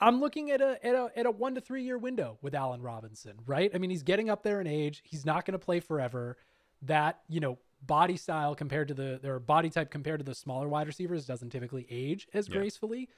[0.00, 2.82] I'm looking at a at a at a one to three year window with Allen
[2.82, 3.70] Robinson, right?
[3.74, 5.02] I mean, he's getting up there in age.
[5.04, 6.36] He's not going to play forever.
[6.82, 10.68] That you know, body style compared to the their body type compared to the smaller
[10.68, 12.56] wide receivers doesn't typically age as yeah.
[12.56, 13.08] gracefully.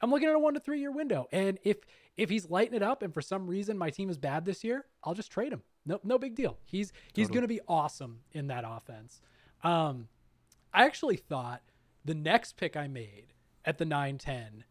[0.00, 1.78] I'm looking at a one to three year window, and if
[2.16, 4.86] if he's lighting it up, and for some reason my team is bad this year,
[5.02, 5.62] I'll just trade him.
[5.86, 6.58] No, no big deal.
[6.64, 7.34] He's he's totally.
[7.34, 9.20] going to be awesome in that offense.
[9.62, 10.08] Um,
[10.72, 11.62] I actually thought
[12.04, 13.32] the next pick I made
[13.64, 14.64] at the 910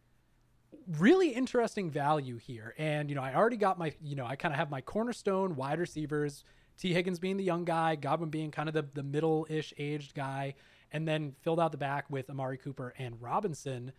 [0.98, 2.74] really interesting value here.
[2.78, 5.56] And, you know, I already got my, you know, I kind of have my cornerstone
[5.56, 6.44] wide receivers,
[6.78, 10.14] Tee Higgins being the young guy, Godwin being kind of the, the middle ish aged
[10.14, 10.56] guy,
[10.92, 13.94] and then filled out the back with Amari Cooper and Robinson,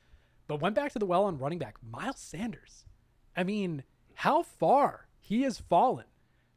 [0.46, 2.84] but went back to the well on running back, Miles Sanders.
[3.36, 3.82] I mean,
[4.14, 6.04] how far he has fallen.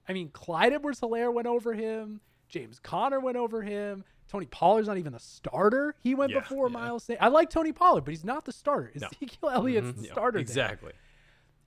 [0.08, 4.04] I mean, Clyde Edwards Helaire went over him, James Conner went over him.
[4.30, 5.96] Tony Pollard's not even the starter.
[6.04, 6.74] He went yeah, before yeah.
[6.74, 7.24] Miles Sanders.
[7.24, 8.92] I like Tony Pollard, but he's not the starter.
[8.96, 9.08] No.
[9.08, 10.02] Ezekiel Elliott's mm-hmm.
[10.02, 10.40] the starter.
[10.40, 10.92] exactly.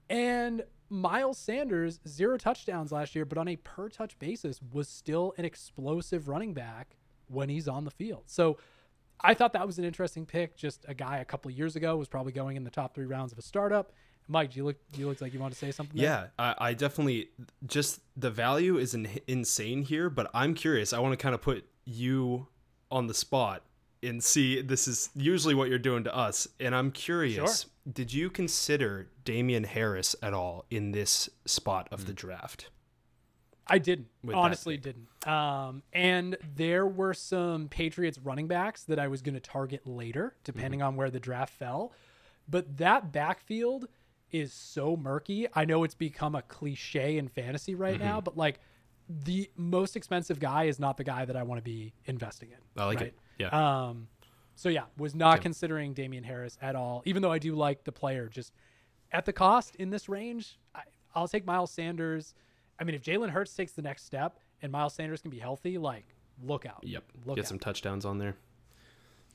[0.09, 0.19] There.
[0.19, 5.33] And Miles Sanders, zero touchdowns last year, but on a per touch basis, was still
[5.38, 6.96] an explosive running back
[7.29, 8.24] when he's on the field.
[8.26, 8.59] So
[9.20, 10.57] I thought that was an interesting pick.
[10.57, 13.33] Just a guy a couple years ago was probably going in the top three rounds
[13.33, 13.92] of a startup.
[14.26, 15.96] Mike, do you look do you look like you want to say something?
[15.98, 17.31] Yeah, I, I, definitely
[17.66, 20.92] just the value is in, insane here, but I'm curious.
[20.92, 22.46] I want to kind of put you
[22.90, 23.64] on the spot
[24.03, 27.71] and see this is usually what you're doing to us and i'm curious sure.
[27.93, 32.07] did you consider damien harris at all in this spot of mm.
[32.07, 32.71] the draft
[33.67, 39.23] i didn't honestly didn't um, and there were some patriots running backs that i was
[39.23, 40.89] going to target later depending mm-hmm.
[40.89, 41.93] on where the draft fell
[42.49, 43.87] but that backfield
[44.31, 48.05] is so murky i know it's become a cliche in fantasy right mm-hmm.
[48.05, 48.61] now but like
[49.25, 52.81] the most expensive guy is not the guy that I want to be investing in.
[52.81, 53.09] I like right?
[53.09, 53.19] it.
[53.40, 53.48] Yeah.
[53.88, 54.09] Um,
[54.55, 55.42] so yeah, was not yeah.
[55.42, 58.29] considering Damien Harris at all, even though I do like the player.
[58.29, 58.53] Just
[59.11, 60.83] at the cost in this range, I,
[61.18, 62.35] will take Miles Sanders.
[62.79, 65.79] I mean, if Jalen Hurts takes the next step and Miles Sanders can be healthy,
[65.79, 66.05] like
[66.42, 66.83] look out.
[66.83, 67.05] Yep.
[67.24, 67.48] Look Get out.
[67.48, 68.37] some touchdowns on there.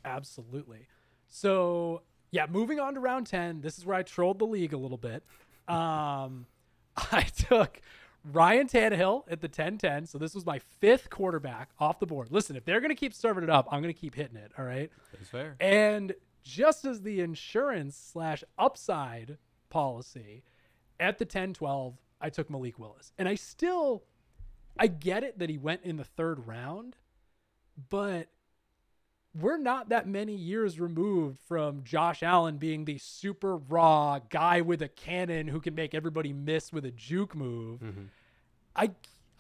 [0.04, 0.88] Absolutely.
[1.28, 3.62] So yeah, moving on to round ten.
[3.62, 5.24] This is where I trolled the league a little bit.
[5.68, 6.46] Um,
[6.96, 7.82] I took
[8.32, 10.08] Ryan Tannehill at the 10-10.
[10.08, 12.30] So this was my fifth quarterback off the board.
[12.32, 14.52] Listen, if they're going to keep serving it up, I'm going to keep hitting it.
[14.58, 14.92] All right.
[15.14, 15.56] That's fair.
[15.60, 19.38] And just as the insurance slash upside
[19.70, 20.44] policy
[21.00, 23.12] at the 10-12, I took Malik Willis.
[23.18, 24.04] And I still,
[24.78, 26.98] I get it that he went in the third round,
[27.90, 28.28] but
[29.40, 34.82] we're not that many years removed from Josh Allen being the super raw guy with
[34.82, 37.82] a cannon who can make everybody miss with a juke move.
[37.82, 38.04] Mm-hmm.
[38.76, 38.92] I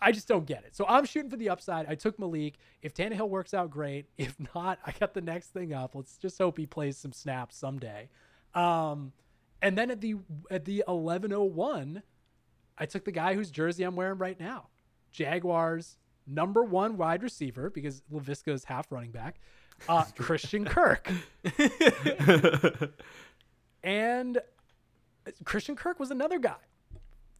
[0.01, 0.75] I just don't get it.
[0.75, 1.87] So I'm shooting for the upside.
[1.87, 2.55] I took Malik.
[2.81, 4.07] If Tannehill works out, great.
[4.17, 5.95] If not, I got the next thing up.
[5.95, 8.09] Let's just hope he plays some snaps someday.
[8.53, 9.13] Um,
[9.61, 10.15] and then at the
[10.51, 12.03] at the 1101,
[12.77, 14.67] I took the guy whose jersey I'm wearing right now.
[15.11, 19.39] Jaguars number one wide receiver because Laviska is half running back
[19.87, 21.11] uh, Christian Kirk.
[23.83, 24.39] and
[25.43, 26.55] Christian Kirk was another guy.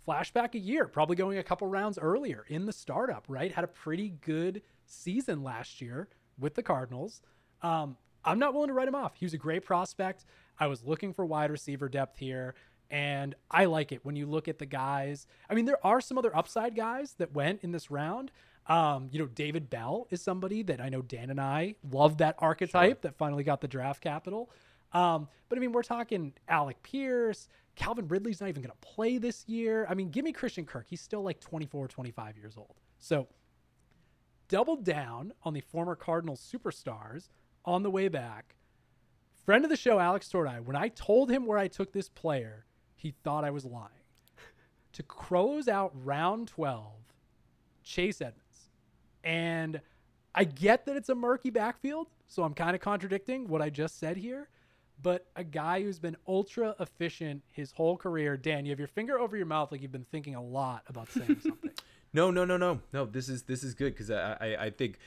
[0.07, 3.51] Flashback a year, probably going a couple rounds earlier in the startup, right?
[3.51, 7.21] Had a pretty good season last year with the Cardinals.
[7.63, 9.15] Um, I'm not willing to write him off.
[9.15, 10.25] He was a great prospect.
[10.59, 12.53] I was looking for wide receiver depth here,
[12.89, 15.27] and I like it when you look at the guys.
[15.49, 18.31] I mean, there are some other upside guys that went in this round.
[18.67, 22.35] Um, you know, David Bell is somebody that I know Dan and I love that
[22.39, 22.99] archetype sure.
[23.01, 24.49] that finally got the draft capital.
[24.91, 29.17] Um, but I mean, we're talking Alec Pierce, Calvin Ridley's not even going to play
[29.17, 29.85] this year.
[29.89, 30.87] I mean, give me Christian Kirk.
[30.89, 32.75] He's still like 24, 25 years old.
[32.97, 33.27] So
[34.47, 37.29] double down on the former Cardinals superstars
[37.65, 38.55] on the way back.
[39.45, 42.65] Friend of the show, Alex Tordai, when I told him where I took this player,
[42.95, 43.89] he thought I was lying.
[44.93, 46.87] to close out round 12,
[47.83, 48.44] Chase Edmonds.
[49.25, 49.81] And
[50.35, 53.99] I get that it's a murky backfield, so I'm kind of contradicting what I just
[53.99, 54.49] said here.
[55.01, 59.19] But a guy who's been ultra efficient his whole career, Dan, you have your finger
[59.19, 61.71] over your mouth like you've been thinking a lot about saying something.
[62.15, 63.05] No, no, no, no, no.
[63.05, 64.99] This is this is good because I, I I think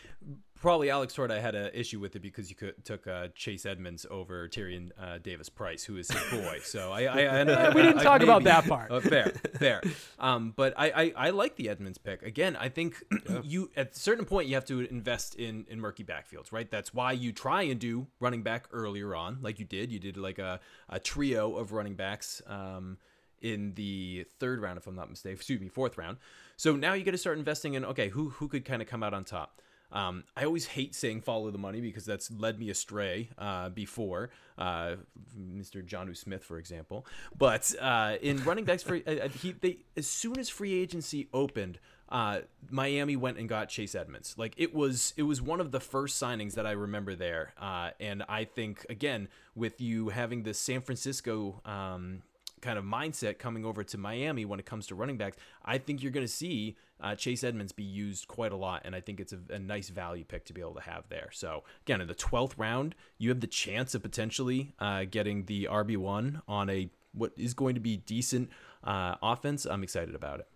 [0.60, 4.04] probably Alex Torda had an issue with it because you could, took uh, Chase Edmonds
[4.10, 6.58] over Tyrion uh, Davis Price, who is his boy.
[6.62, 8.90] So I, I, I, we didn't I- talk about that part.
[8.90, 9.80] Uh, fair, fair.
[10.18, 12.22] Um, but I, I, I like the Edmonds pick.
[12.22, 13.02] Again, I think
[13.42, 16.70] you at a certain point you have to invest in in murky backfields, right?
[16.70, 19.90] That's why you try and do running back earlier on, like you did.
[19.90, 22.42] You did like a, a trio of running backs.
[22.46, 22.98] Um,
[23.42, 26.18] in the third round, if I'm not mistaken, excuse me, fourth round.
[26.56, 29.02] So now you got to start investing in okay, who who could kind of come
[29.02, 29.60] out on top.
[29.90, 34.30] Um, I always hate saying follow the money because that's led me astray uh, before,
[34.58, 34.96] uh,
[35.38, 35.86] Mr.
[35.86, 37.06] Jonnu Smith, for example.
[37.36, 41.28] But uh, in running backs, for uh, uh, he they as soon as free agency
[41.32, 41.78] opened,
[42.10, 44.34] uh, Miami went and got Chase Edmonds.
[44.36, 47.90] Like it was it was one of the first signings that I remember there, uh,
[47.98, 51.62] and I think again with you having the San Francisco.
[51.64, 52.22] Um,
[52.60, 56.02] kind of mindset coming over to Miami when it comes to running backs, I think
[56.02, 59.20] you're going to see uh, Chase Edmonds be used quite a lot, and I think
[59.20, 61.30] it's a, a nice value pick to be able to have there.
[61.32, 65.68] So again, in the 12th round, you have the chance of potentially uh, getting the
[65.70, 68.50] RB one on a what is going to be decent
[68.84, 69.64] uh, offense.
[69.64, 70.48] I'm excited about it.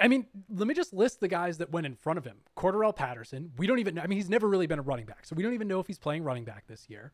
[0.00, 2.38] I mean, let me just list the guys that went in front of him.
[2.56, 3.52] Cordarrelle Patterson.
[3.56, 3.94] We don't even.
[3.94, 4.02] Know.
[4.02, 5.86] I mean, he's never really been a running back, so we don't even know if
[5.86, 7.12] he's playing running back this year.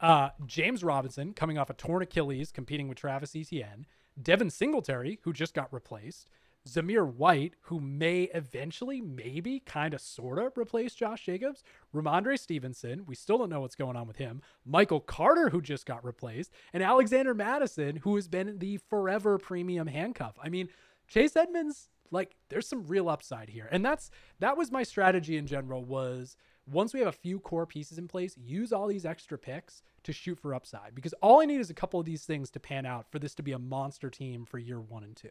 [0.00, 3.86] Uh, James Robinson, coming off a torn Achilles, competing with Travis Etienne.
[4.20, 6.28] Devin Singletary, who just got replaced.
[6.68, 11.64] Zamir White, who may eventually, maybe, kind of, sort of replace Josh Jacobs.
[11.94, 14.42] Rhamondre Stevenson, we still don't know what's going on with him.
[14.64, 16.52] Michael Carter, who just got replaced.
[16.72, 20.38] And Alexander Mattison, who has been the forever premium handcuff.
[20.42, 20.68] I mean,
[21.08, 23.68] Chase Edmonds, like, there's some real upside here.
[23.72, 27.66] And that's that was my strategy in general was once we have a few core
[27.66, 30.94] pieces in place, use all these extra picks to shoot for upside.
[30.94, 33.34] Because all I need is a couple of these things to pan out for this
[33.36, 35.30] to be a monster team for year one and two.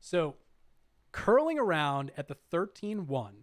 [0.00, 0.36] So
[1.12, 3.34] curling around at the 13 1,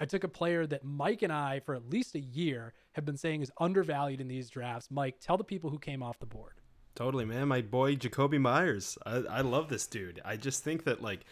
[0.00, 3.16] I took a player that Mike and I, for at least a year, have been
[3.16, 4.90] saying is undervalued in these drafts.
[4.90, 6.54] Mike, tell the people who came off the board.
[6.94, 7.48] Totally, man.
[7.48, 8.98] My boy Jakobi Meyers.
[9.06, 10.20] I, I love this dude.
[10.24, 11.24] I just think that like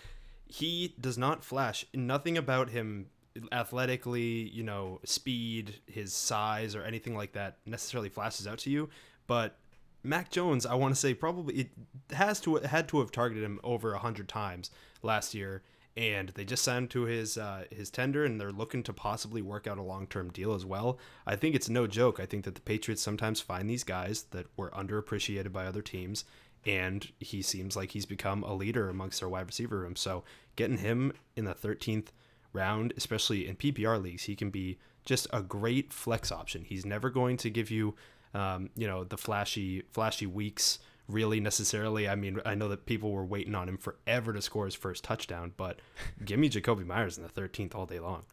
[0.50, 1.84] he does not flash.
[1.94, 3.06] Nothing about him
[3.52, 8.88] athletically, you know, speed, his size, or anything like that necessarily flashes out to you.
[9.26, 9.56] But
[10.02, 11.70] Mac Jones, I want to say probably it
[12.12, 14.70] has to had to have targeted him over hundred times
[15.02, 15.62] last year,
[15.96, 19.68] and they just signed to his uh, his tender, and they're looking to possibly work
[19.68, 20.98] out a long term deal as well.
[21.26, 22.18] I think it's no joke.
[22.18, 26.24] I think that the Patriots sometimes find these guys that were underappreciated by other teams,
[26.66, 29.96] and he seems like he's become a leader amongst their wide receiver room.
[29.96, 30.24] So
[30.56, 32.08] getting him in the 13th
[32.52, 36.64] round, especially in PPR leagues, he can be just a great flex option.
[36.64, 37.94] He's never going to give you,
[38.34, 42.08] um, you know, the flashy flashy weeks really necessarily.
[42.08, 45.02] I mean, I know that people were waiting on him forever to score his first
[45.02, 45.80] touchdown, but
[46.24, 48.24] give me Jakobi Meyers in the 13th all day long.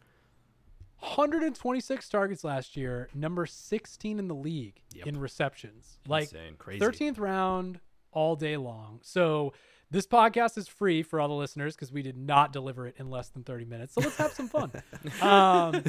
[1.00, 5.06] 126 targets last year, number 16 in the league Yep.
[5.06, 5.98] in receptions.
[6.08, 6.54] Like Insane.
[6.58, 6.84] Crazy.
[6.84, 7.80] 13th round
[8.12, 9.00] all day long.
[9.02, 9.52] So
[9.90, 13.08] this podcast is free for all the listeners because we did not deliver it in
[13.08, 13.94] less than 30 minutes.
[13.94, 14.70] So let's have some fun.
[15.22, 15.82] um,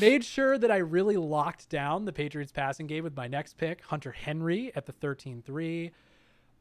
[0.00, 3.82] made sure that I really locked down the Patriots passing game with my next pick,
[3.82, 5.92] Hunter Henry at the 13 3.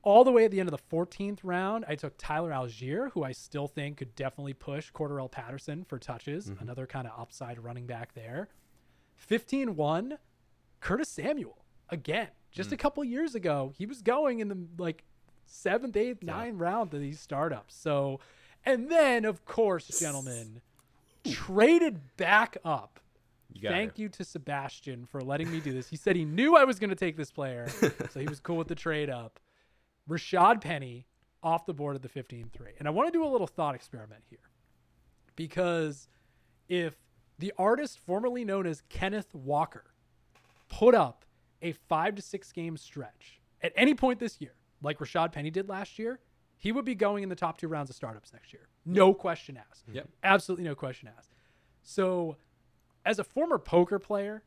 [0.04, 3.24] All the way at the end of the 14th round, I took Tyler Allgeier, who
[3.24, 7.86] I still think could definitely push Cordarrelle Patterson for touches, another kind of upside running
[7.86, 8.50] back there.
[9.16, 10.18] 15 1,
[10.80, 11.61] Curtis Samuel.
[11.92, 15.04] Again, just a couple years ago, he was going in the like
[15.46, 17.76] seventh, eighth, ninth round of these startups.
[17.76, 18.20] So,
[18.66, 20.62] and then, of course, gentlemen,
[21.30, 23.00] traded back up.
[23.54, 24.04] You Thank her.
[24.04, 25.90] you to Sebastian for letting me do this.
[25.90, 27.68] He said he knew I was going to take this player,
[28.10, 29.40] so he was cool with the trade up.
[30.10, 31.06] Rashaad Penny
[31.44, 32.72] off the board at the 15 3.
[32.80, 34.40] And I want to do a little thought experiment here
[35.36, 36.08] because
[36.70, 36.96] if
[37.40, 39.86] the artist formerly known as Kenneth Walker
[40.70, 41.26] put up
[41.62, 45.70] a five to six game stretch at any point this year, like Rashaad Penny did
[45.70, 46.20] last year,
[46.58, 48.68] he would be going in the top two rounds of startups next year.
[48.86, 49.86] No question asked.
[49.92, 50.10] Yep.
[50.24, 51.34] Absolutely no question asked.
[51.84, 52.38] So,
[53.06, 54.44] as a former poker player,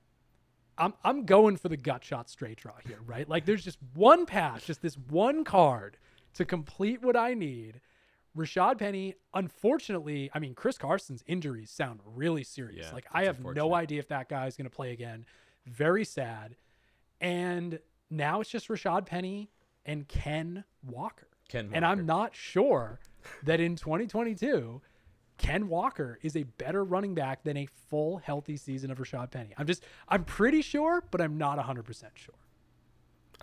[0.79, 3.29] I'm I'm going for the gut shot straight draw here, right?
[3.29, 5.97] Like there's just one pass, just this one card
[6.35, 7.81] to complete what I need.
[8.37, 12.87] Rashaad Penny, unfortunately, I mean Chris Carson's injuries sound really serious.
[12.89, 15.25] Yeah, like I have no idea if that guy is going to play again.
[15.67, 16.57] Very sad.
[17.25, 17.79] And
[18.11, 19.51] now it's just Rashaad Penny
[19.87, 21.27] and Ken Walker.
[21.49, 23.01] Ken And I'm not sure
[23.45, 24.83] that in 2022
[25.39, 29.55] Ken Walker is a better running back than a full healthy season of Rashaad Penny.
[29.57, 32.35] I'm just I'm pretty sure, but I'm not 100% sure.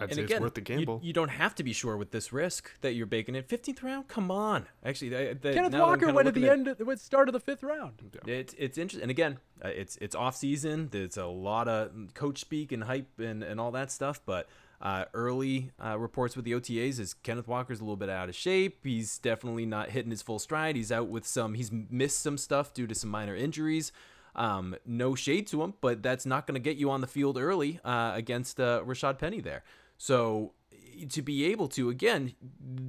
[0.02, 1.00] I'd and say again, it's worth the you- gamble.
[1.04, 3.44] You, don't have to be sure with this risk that you're baking in.
[3.44, 4.68] 15th round, come on.
[4.86, 6.98] Actually, the, the, Kenneth now that I'm Walker went at looking the end, of, the
[6.98, 7.94] start of the fifth round.
[8.26, 10.90] It's it's interesting, and again, uh, it's it's off season.
[10.92, 14.22] There's a lot of coach speak and hype and, and all that stuff.
[14.26, 14.48] But
[14.82, 18.36] uh, early uh, reports with the OTAs is Kenneth Walker's a little bit out of
[18.36, 18.80] shape.
[18.84, 20.76] He's definitely not hitting his full stride.
[20.76, 21.54] He's out with some.
[21.54, 23.92] He's missed some stuff due to some minor injuries.
[24.36, 27.38] Um, no shade to him, but that's not going to get you on the field
[27.38, 29.64] early uh, against uh, Rashaad Penny there.
[30.02, 30.54] So
[31.10, 32.34] to be able to again,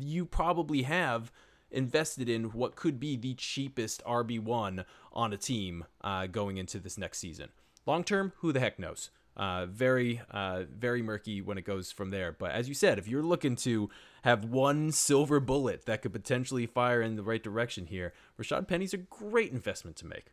[0.01, 1.31] you probably have
[1.71, 6.97] invested in what could be the cheapest RB1 on a team uh, going into this
[6.97, 7.51] next season.
[7.85, 9.11] Long term, who the heck knows?
[9.37, 12.33] Uh, very, uh, very murky when it goes from there.
[12.33, 13.91] But as you said, if you're looking to
[14.23, 18.95] have one silver bullet that could potentially fire in the right direction here, Rashaad Penny's
[18.95, 20.33] a great investment to make.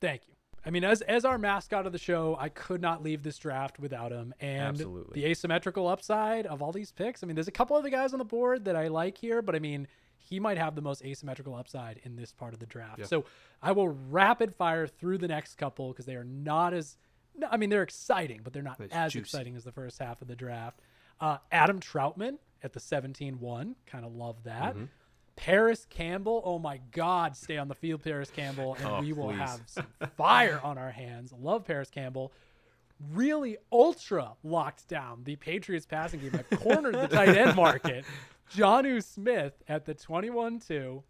[0.00, 0.32] Thank you.
[0.64, 3.78] I mean, as as our mascot of the show, I could not leave this draft
[3.78, 4.32] without him.
[4.40, 5.20] And Absolutely.
[5.20, 7.22] the asymmetrical upside of all these picks.
[7.22, 9.42] I mean, there's a couple of the guys on the board that I like here,
[9.42, 12.66] but I mean, he might have the most asymmetrical upside in this part of the
[12.66, 13.06] draft.
[13.06, 13.24] So
[13.60, 16.96] I will rapid fire through the next couple because they are not as.
[17.50, 19.20] I mean, they're exciting, but they're not It's as juicy.
[19.22, 20.80] exciting as the first half of the draft.
[21.20, 24.74] Uh, Adam Trautman at the 17-1, kind of love that.
[24.74, 24.84] Mm-hmm.
[25.44, 29.30] Parris Campbell, oh my God, stay on the field, Parris Campbell, and Oh, we will
[29.30, 29.38] please.
[29.38, 29.86] have some
[30.16, 31.32] fire on our hands.
[31.32, 32.32] Love Parris Campbell.
[33.12, 36.30] Really ultra locked down the Patriots passing game.
[36.38, 38.04] I've cornered the tight end market.
[38.54, 41.02] Jonnu Smith at the 21 2.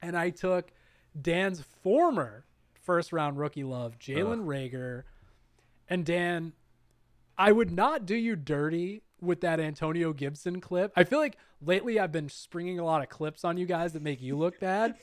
[0.00, 0.70] And I took
[1.20, 2.46] Dan's former
[2.82, 5.02] first round rookie love, Jalen Reagor.
[5.86, 6.54] And Dan,
[7.36, 10.92] I would not do you dirty with that Antonio Gibson clip.
[10.96, 14.02] I feel like lately I've been springing a lot of clips on you guys that
[14.02, 14.94] make you look bad.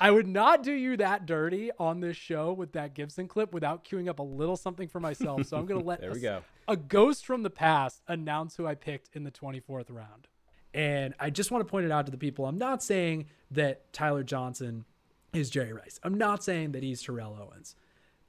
[0.00, 3.84] I would not do you that dirty on this show with that Gibson clip without
[3.84, 5.46] queuing up a little something for myself.
[5.46, 6.42] So I'm going to let There we a- go.
[6.66, 10.26] a ghost from the past announce who I picked in the 24th round.
[10.74, 12.46] And I just want to point it out to the people.
[12.46, 14.86] I'm not saying that Tyler Johnson
[15.34, 16.00] is Jerry Rice.
[16.02, 17.76] I'm not saying that he's Terrell Owens,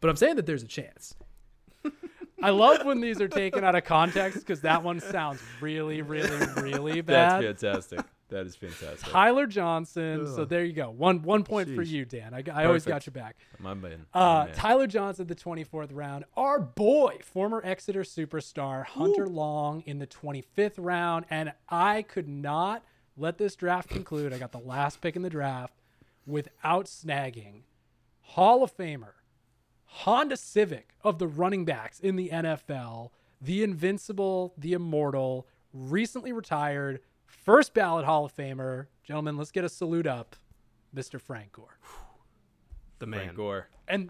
[0.01, 1.15] but I'm saying that there's a chance.
[2.43, 6.45] I love when these are taken out of context because that one sounds really, really,
[6.61, 7.41] really bad.
[7.43, 8.05] That's fantastic.
[8.29, 8.99] That is fantastic.
[9.09, 10.25] Tyler Johnson.
[10.25, 10.89] So there you go.
[10.89, 12.33] One one point for you, Dan.
[12.33, 13.15] I, I always got Perfect.
[13.15, 13.35] your back.
[13.59, 14.05] My man.
[14.13, 14.55] my Uh, man.
[14.55, 16.25] Tyler Johnson, the 24th round.
[16.35, 21.25] Our boy, former Exeter superstar Hunter Long in the 25th round.
[21.29, 22.83] And I could not
[23.15, 24.33] let this draft conclude.
[24.33, 25.75] I got the last pick in the draft
[26.25, 27.61] without snagging
[28.21, 29.11] Hall of Famer,
[29.97, 36.99] Honda Civic of the running backs in the NFL, the invincible, the immortal, recently retired,
[37.27, 38.87] first ballot Hall of Famer.
[39.03, 40.35] Gentlemen, let's get a salute up,
[40.95, 41.21] Mr.
[41.21, 41.77] Frank Gore.
[42.99, 43.19] the man.
[43.25, 43.69] Frank Gore.
[43.87, 44.09] And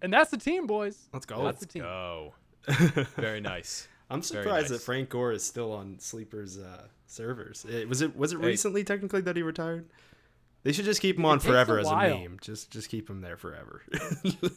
[0.00, 1.08] and that's the team, boys.
[1.12, 1.42] Let's go.
[1.44, 1.82] That's the team.
[1.82, 2.34] Go.
[3.16, 3.88] Very nice.
[4.10, 4.80] I'm Very surprised that.
[4.80, 7.66] Frank Gore is still on Sleeper's uh, servers.
[7.68, 8.46] It, was it was it Hey.
[8.46, 9.88] recently technically that he retired?
[10.64, 12.38] They should just keep him on takes a forever as a meme.
[12.40, 13.82] Just just keep him there forever.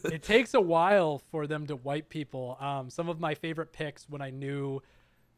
[0.06, 2.58] it takes a while for them to wipe people.
[2.60, 4.82] Um, some of my favorite picks when I knew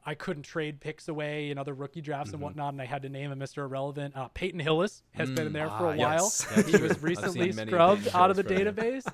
[0.05, 2.35] I couldn't trade picks away in other rookie drafts Mm-hmm.
[2.35, 3.59] and whatnot, and I had to name a Mr.
[3.59, 4.15] Irrelevant.
[4.15, 6.23] Uh, Peyton Hillis has been in there for a ah, while.
[6.23, 6.65] yes.
[6.67, 9.05] He was recently scrubbed out of the database.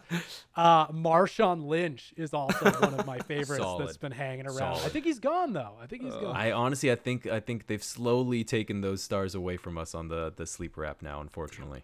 [0.56, 3.86] Uh, Marshawn Lynch is also one of my favorites Solid.
[3.88, 4.78] that's been hanging around.
[4.78, 5.74] I think he's gone though.
[5.82, 6.36] I think he's gone.
[6.36, 10.08] I honestly, I think, I think they've slowly taken those stars away from us on
[10.08, 11.22] the the sleeper app now.
[11.22, 11.84] Unfortunately,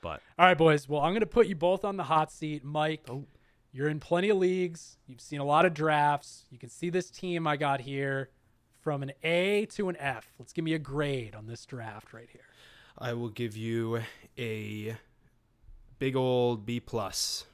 [0.00, 0.88] but All right, boys.
[0.88, 2.64] Well, I'm going to put you both on the hot seat.
[2.64, 3.24] Mike, Oh.
[3.72, 4.98] You're in plenty of leagues.
[5.06, 6.44] You've seen a lot of drafts.
[6.50, 8.30] You can see this team I got here
[8.80, 10.26] from an A to an F.
[10.38, 12.42] Let's give me a grade on this draft right here.
[12.98, 14.00] I will give you
[14.38, 14.96] a
[15.98, 17.46] big old B plus.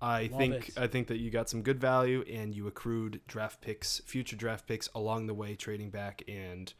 [0.00, 0.78] I Love think it.
[0.78, 4.66] I think that you got some good value and you accrued draft picks, future draft
[4.66, 6.22] picks along the way, trading back.
[6.28, 6.72] And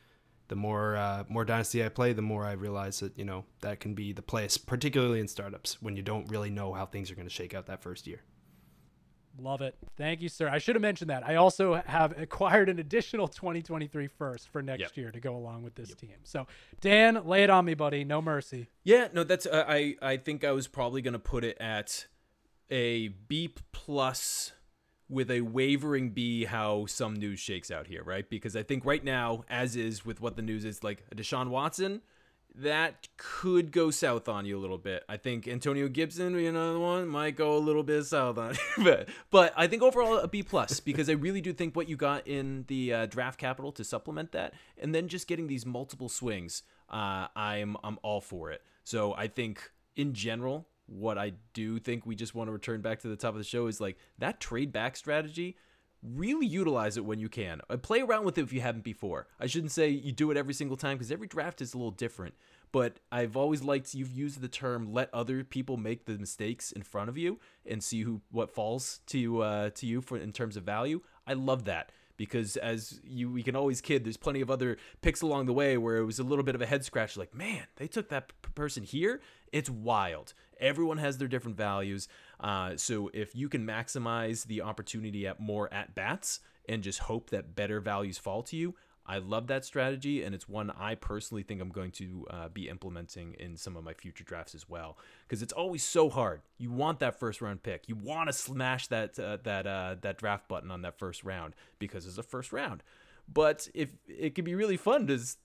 [0.47, 3.80] the more uh, more dynasty I play, the more I realize that you know that
[3.80, 7.16] can be the place, particularly in startups when you don't really know how things are
[7.16, 8.22] going to shake out that first year.
[9.41, 9.76] Love it.
[9.97, 10.49] Thank you, sir.
[10.49, 11.26] I should have mentioned that.
[11.26, 14.97] I also have acquired an additional 2023 first for next Yep.
[14.97, 16.14] year to go along with this team.
[16.24, 16.47] So,
[16.80, 18.05] Dan, lay it on me, buddy.
[18.05, 18.68] No mercy.
[18.84, 22.07] yeah, no, that's uh, I I think I was probably gonna put it at
[22.70, 24.53] a B plus
[25.09, 26.45] with a wavering B.
[26.45, 28.28] How some news shakes out here, right?
[28.28, 32.03] Because I think right now, as is with what the news is, like Deshaun Watson.
[32.61, 35.05] That could go south on you a little bit.
[35.09, 39.09] I think Antonio Gibson, the one might go a little bit south on you, but
[39.31, 42.27] but I think overall a B plus because I really do think what you got
[42.27, 46.65] in the uh, draft capital to supplement that, and then just getting these multiple swings,
[46.91, 48.63] uh, I'm I'm all for it.
[48.83, 53.01] So I think in general, what I do think we just want to return back
[53.01, 55.57] to the top of the show is like that trade back strategy
[56.03, 57.61] really utilize it when you can.
[57.68, 59.26] Uh, play around with it if you haven't before.
[59.40, 61.90] I shouldn't say you do it every single time because every draft is a little
[61.90, 62.34] different.
[62.70, 66.82] But I've always liked you've used the term "let other people make the mistakes in
[66.82, 70.57] front of you and see who what falls to uh, to you for in terms
[70.57, 74.51] of value." I love that because as you we can always kid there's plenty of
[74.51, 77.16] other picks along the way where it was a little bit of a head scratch
[77.16, 79.20] like man they took that p- person here
[79.53, 82.09] it's wild everyone has their different values
[82.41, 87.30] uh, so if you can maximize the opportunity at more at bats and just hope
[87.30, 88.74] that better values fall to you
[89.09, 92.68] I love that strategy, and it's one I personally think I'm going to uh, be
[92.68, 94.99] implementing in some of my future drafts as well.
[95.26, 96.43] Because it's always so hard.
[96.59, 97.89] You want that first round pick.
[97.89, 101.55] You want to smash that uh, that uh, that draft button on that first round
[101.78, 102.82] because it's a first round.
[103.32, 105.39] But if it can be really fun to s-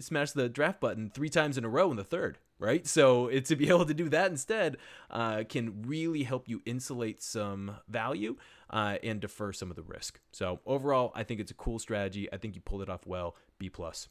[0.00, 2.86] smash the draft button three times in a row in the third, right?
[2.86, 4.76] So it, to be able to do that instead
[5.10, 8.36] uh, can really help you insulate some value
[8.70, 10.20] uh, and defer some of the risk.
[10.32, 12.28] So overall, I think it's a cool strategy.
[12.32, 13.36] I think you pulled it off well.
[13.58, 14.08] B plus.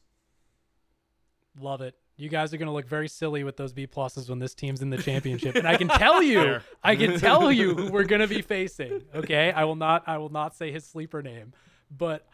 [1.60, 1.96] Love it.
[2.18, 4.82] You guys are going to look very silly with those B pluses when this team's
[4.82, 8.22] in the championship, and I can tell you, I can tell you who we're going
[8.22, 9.04] to be facing.
[9.14, 11.52] Okay, I will not, I will not say his sleeper name,
[11.92, 12.26] but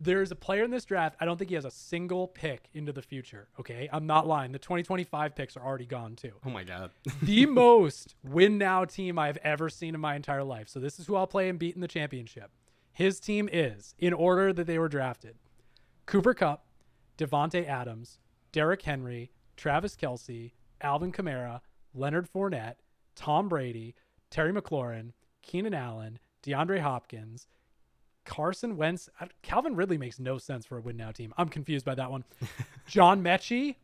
[0.00, 1.16] there's a player in this draft.
[1.20, 3.48] I don't think he has a single pick into the future.
[3.58, 4.52] Okay, I'm not lying.
[4.52, 6.32] The 2025 picks are already gone too.
[6.44, 6.90] Oh my god.
[7.22, 10.68] the most win now team I've ever seen in my entire life.
[10.68, 12.50] So this is who I'll play and beat in the championship.
[12.92, 15.36] His team is in order that they were drafted:
[16.04, 16.66] Cooper Kupp,
[17.18, 18.18] Davante Adams,
[18.52, 21.60] Derrick Henry, Travis Kelce, Alvin Kamara,
[21.94, 22.76] Leonard Fournette,
[23.14, 23.94] Tom Brady,
[24.30, 27.48] Terry McLaurin, Keenan Allen, DeAndre Hopkins,
[28.26, 29.08] Carson Wentz.
[29.20, 31.32] Uh, Calvin Ridley makes no sense for a win now team.
[31.38, 32.24] I'm confused by that one.
[32.86, 33.76] John Metchie,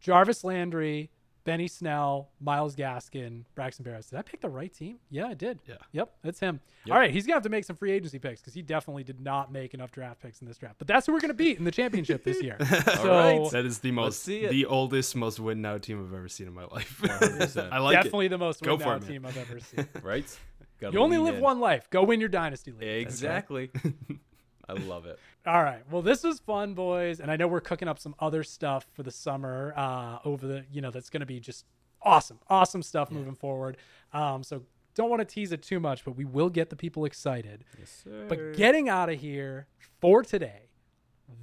[0.00, 1.10] Jarvis Landry,
[1.44, 4.08] Benny Snell, Myles Gaskin, Braxton Berrios.
[4.10, 4.98] Did I pick the right team?
[5.10, 5.58] Yeah, I did.
[5.66, 5.76] Yeah.
[5.92, 6.60] Yep, that's him.
[6.90, 9.20] All right, he's gonna have to make some free agency picks because he definitely did
[9.20, 10.76] not make enough draft picks in this draft.
[10.78, 12.56] But that's who we're gonna beat in the championship this year.
[12.96, 13.50] so right.
[13.52, 16.54] That is the most see the oldest, most win now team I've ever seen in
[16.54, 17.00] my life.
[17.58, 19.88] I like definitely the most Go win now team I've ever seen.
[20.02, 20.38] Right?
[20.84, 21.40] Gotta you only live in.
[21.40, 21.88] one life.
[21.88, 23.02] Go win your dynasty league.
[23.02, 23.70] Exactly.
[24.68, 25.18] I love it.
[25.46, 25.82] All right.
[25.90, 29.02] Well, this was fun, boys, and I know we're cooking up some other stuff for
[29.02, 29.72] the summer.
[29.76, 31.64] Uh, over the, you know, that's going to be just
[32.02, 33.78] awesome, awesome stuff moving forward.
[34.12, 34.62] Um, so
[34.94, 37.64] don't want to tease it too much, but we will get the people excited.
[37.78, 38.26] Yes, sir.
[38.28, 39.68] But getting out of here
[40.00, 40.68] for today,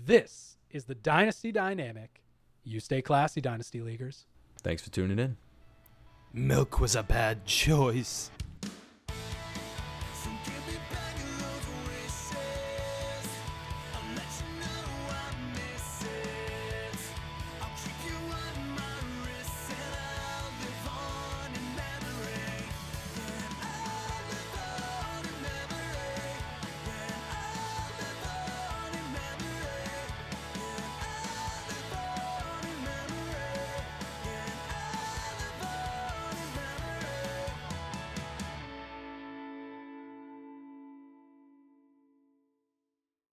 [0.05, 2.21] this is the Dynasty Dynamic.
[2.63, 4.27] You stay classy, Dynasty Leaguers.
[4.61, 5.37] Thanks for tuning in.
[6.31, 8.29] Milk was a bad choice.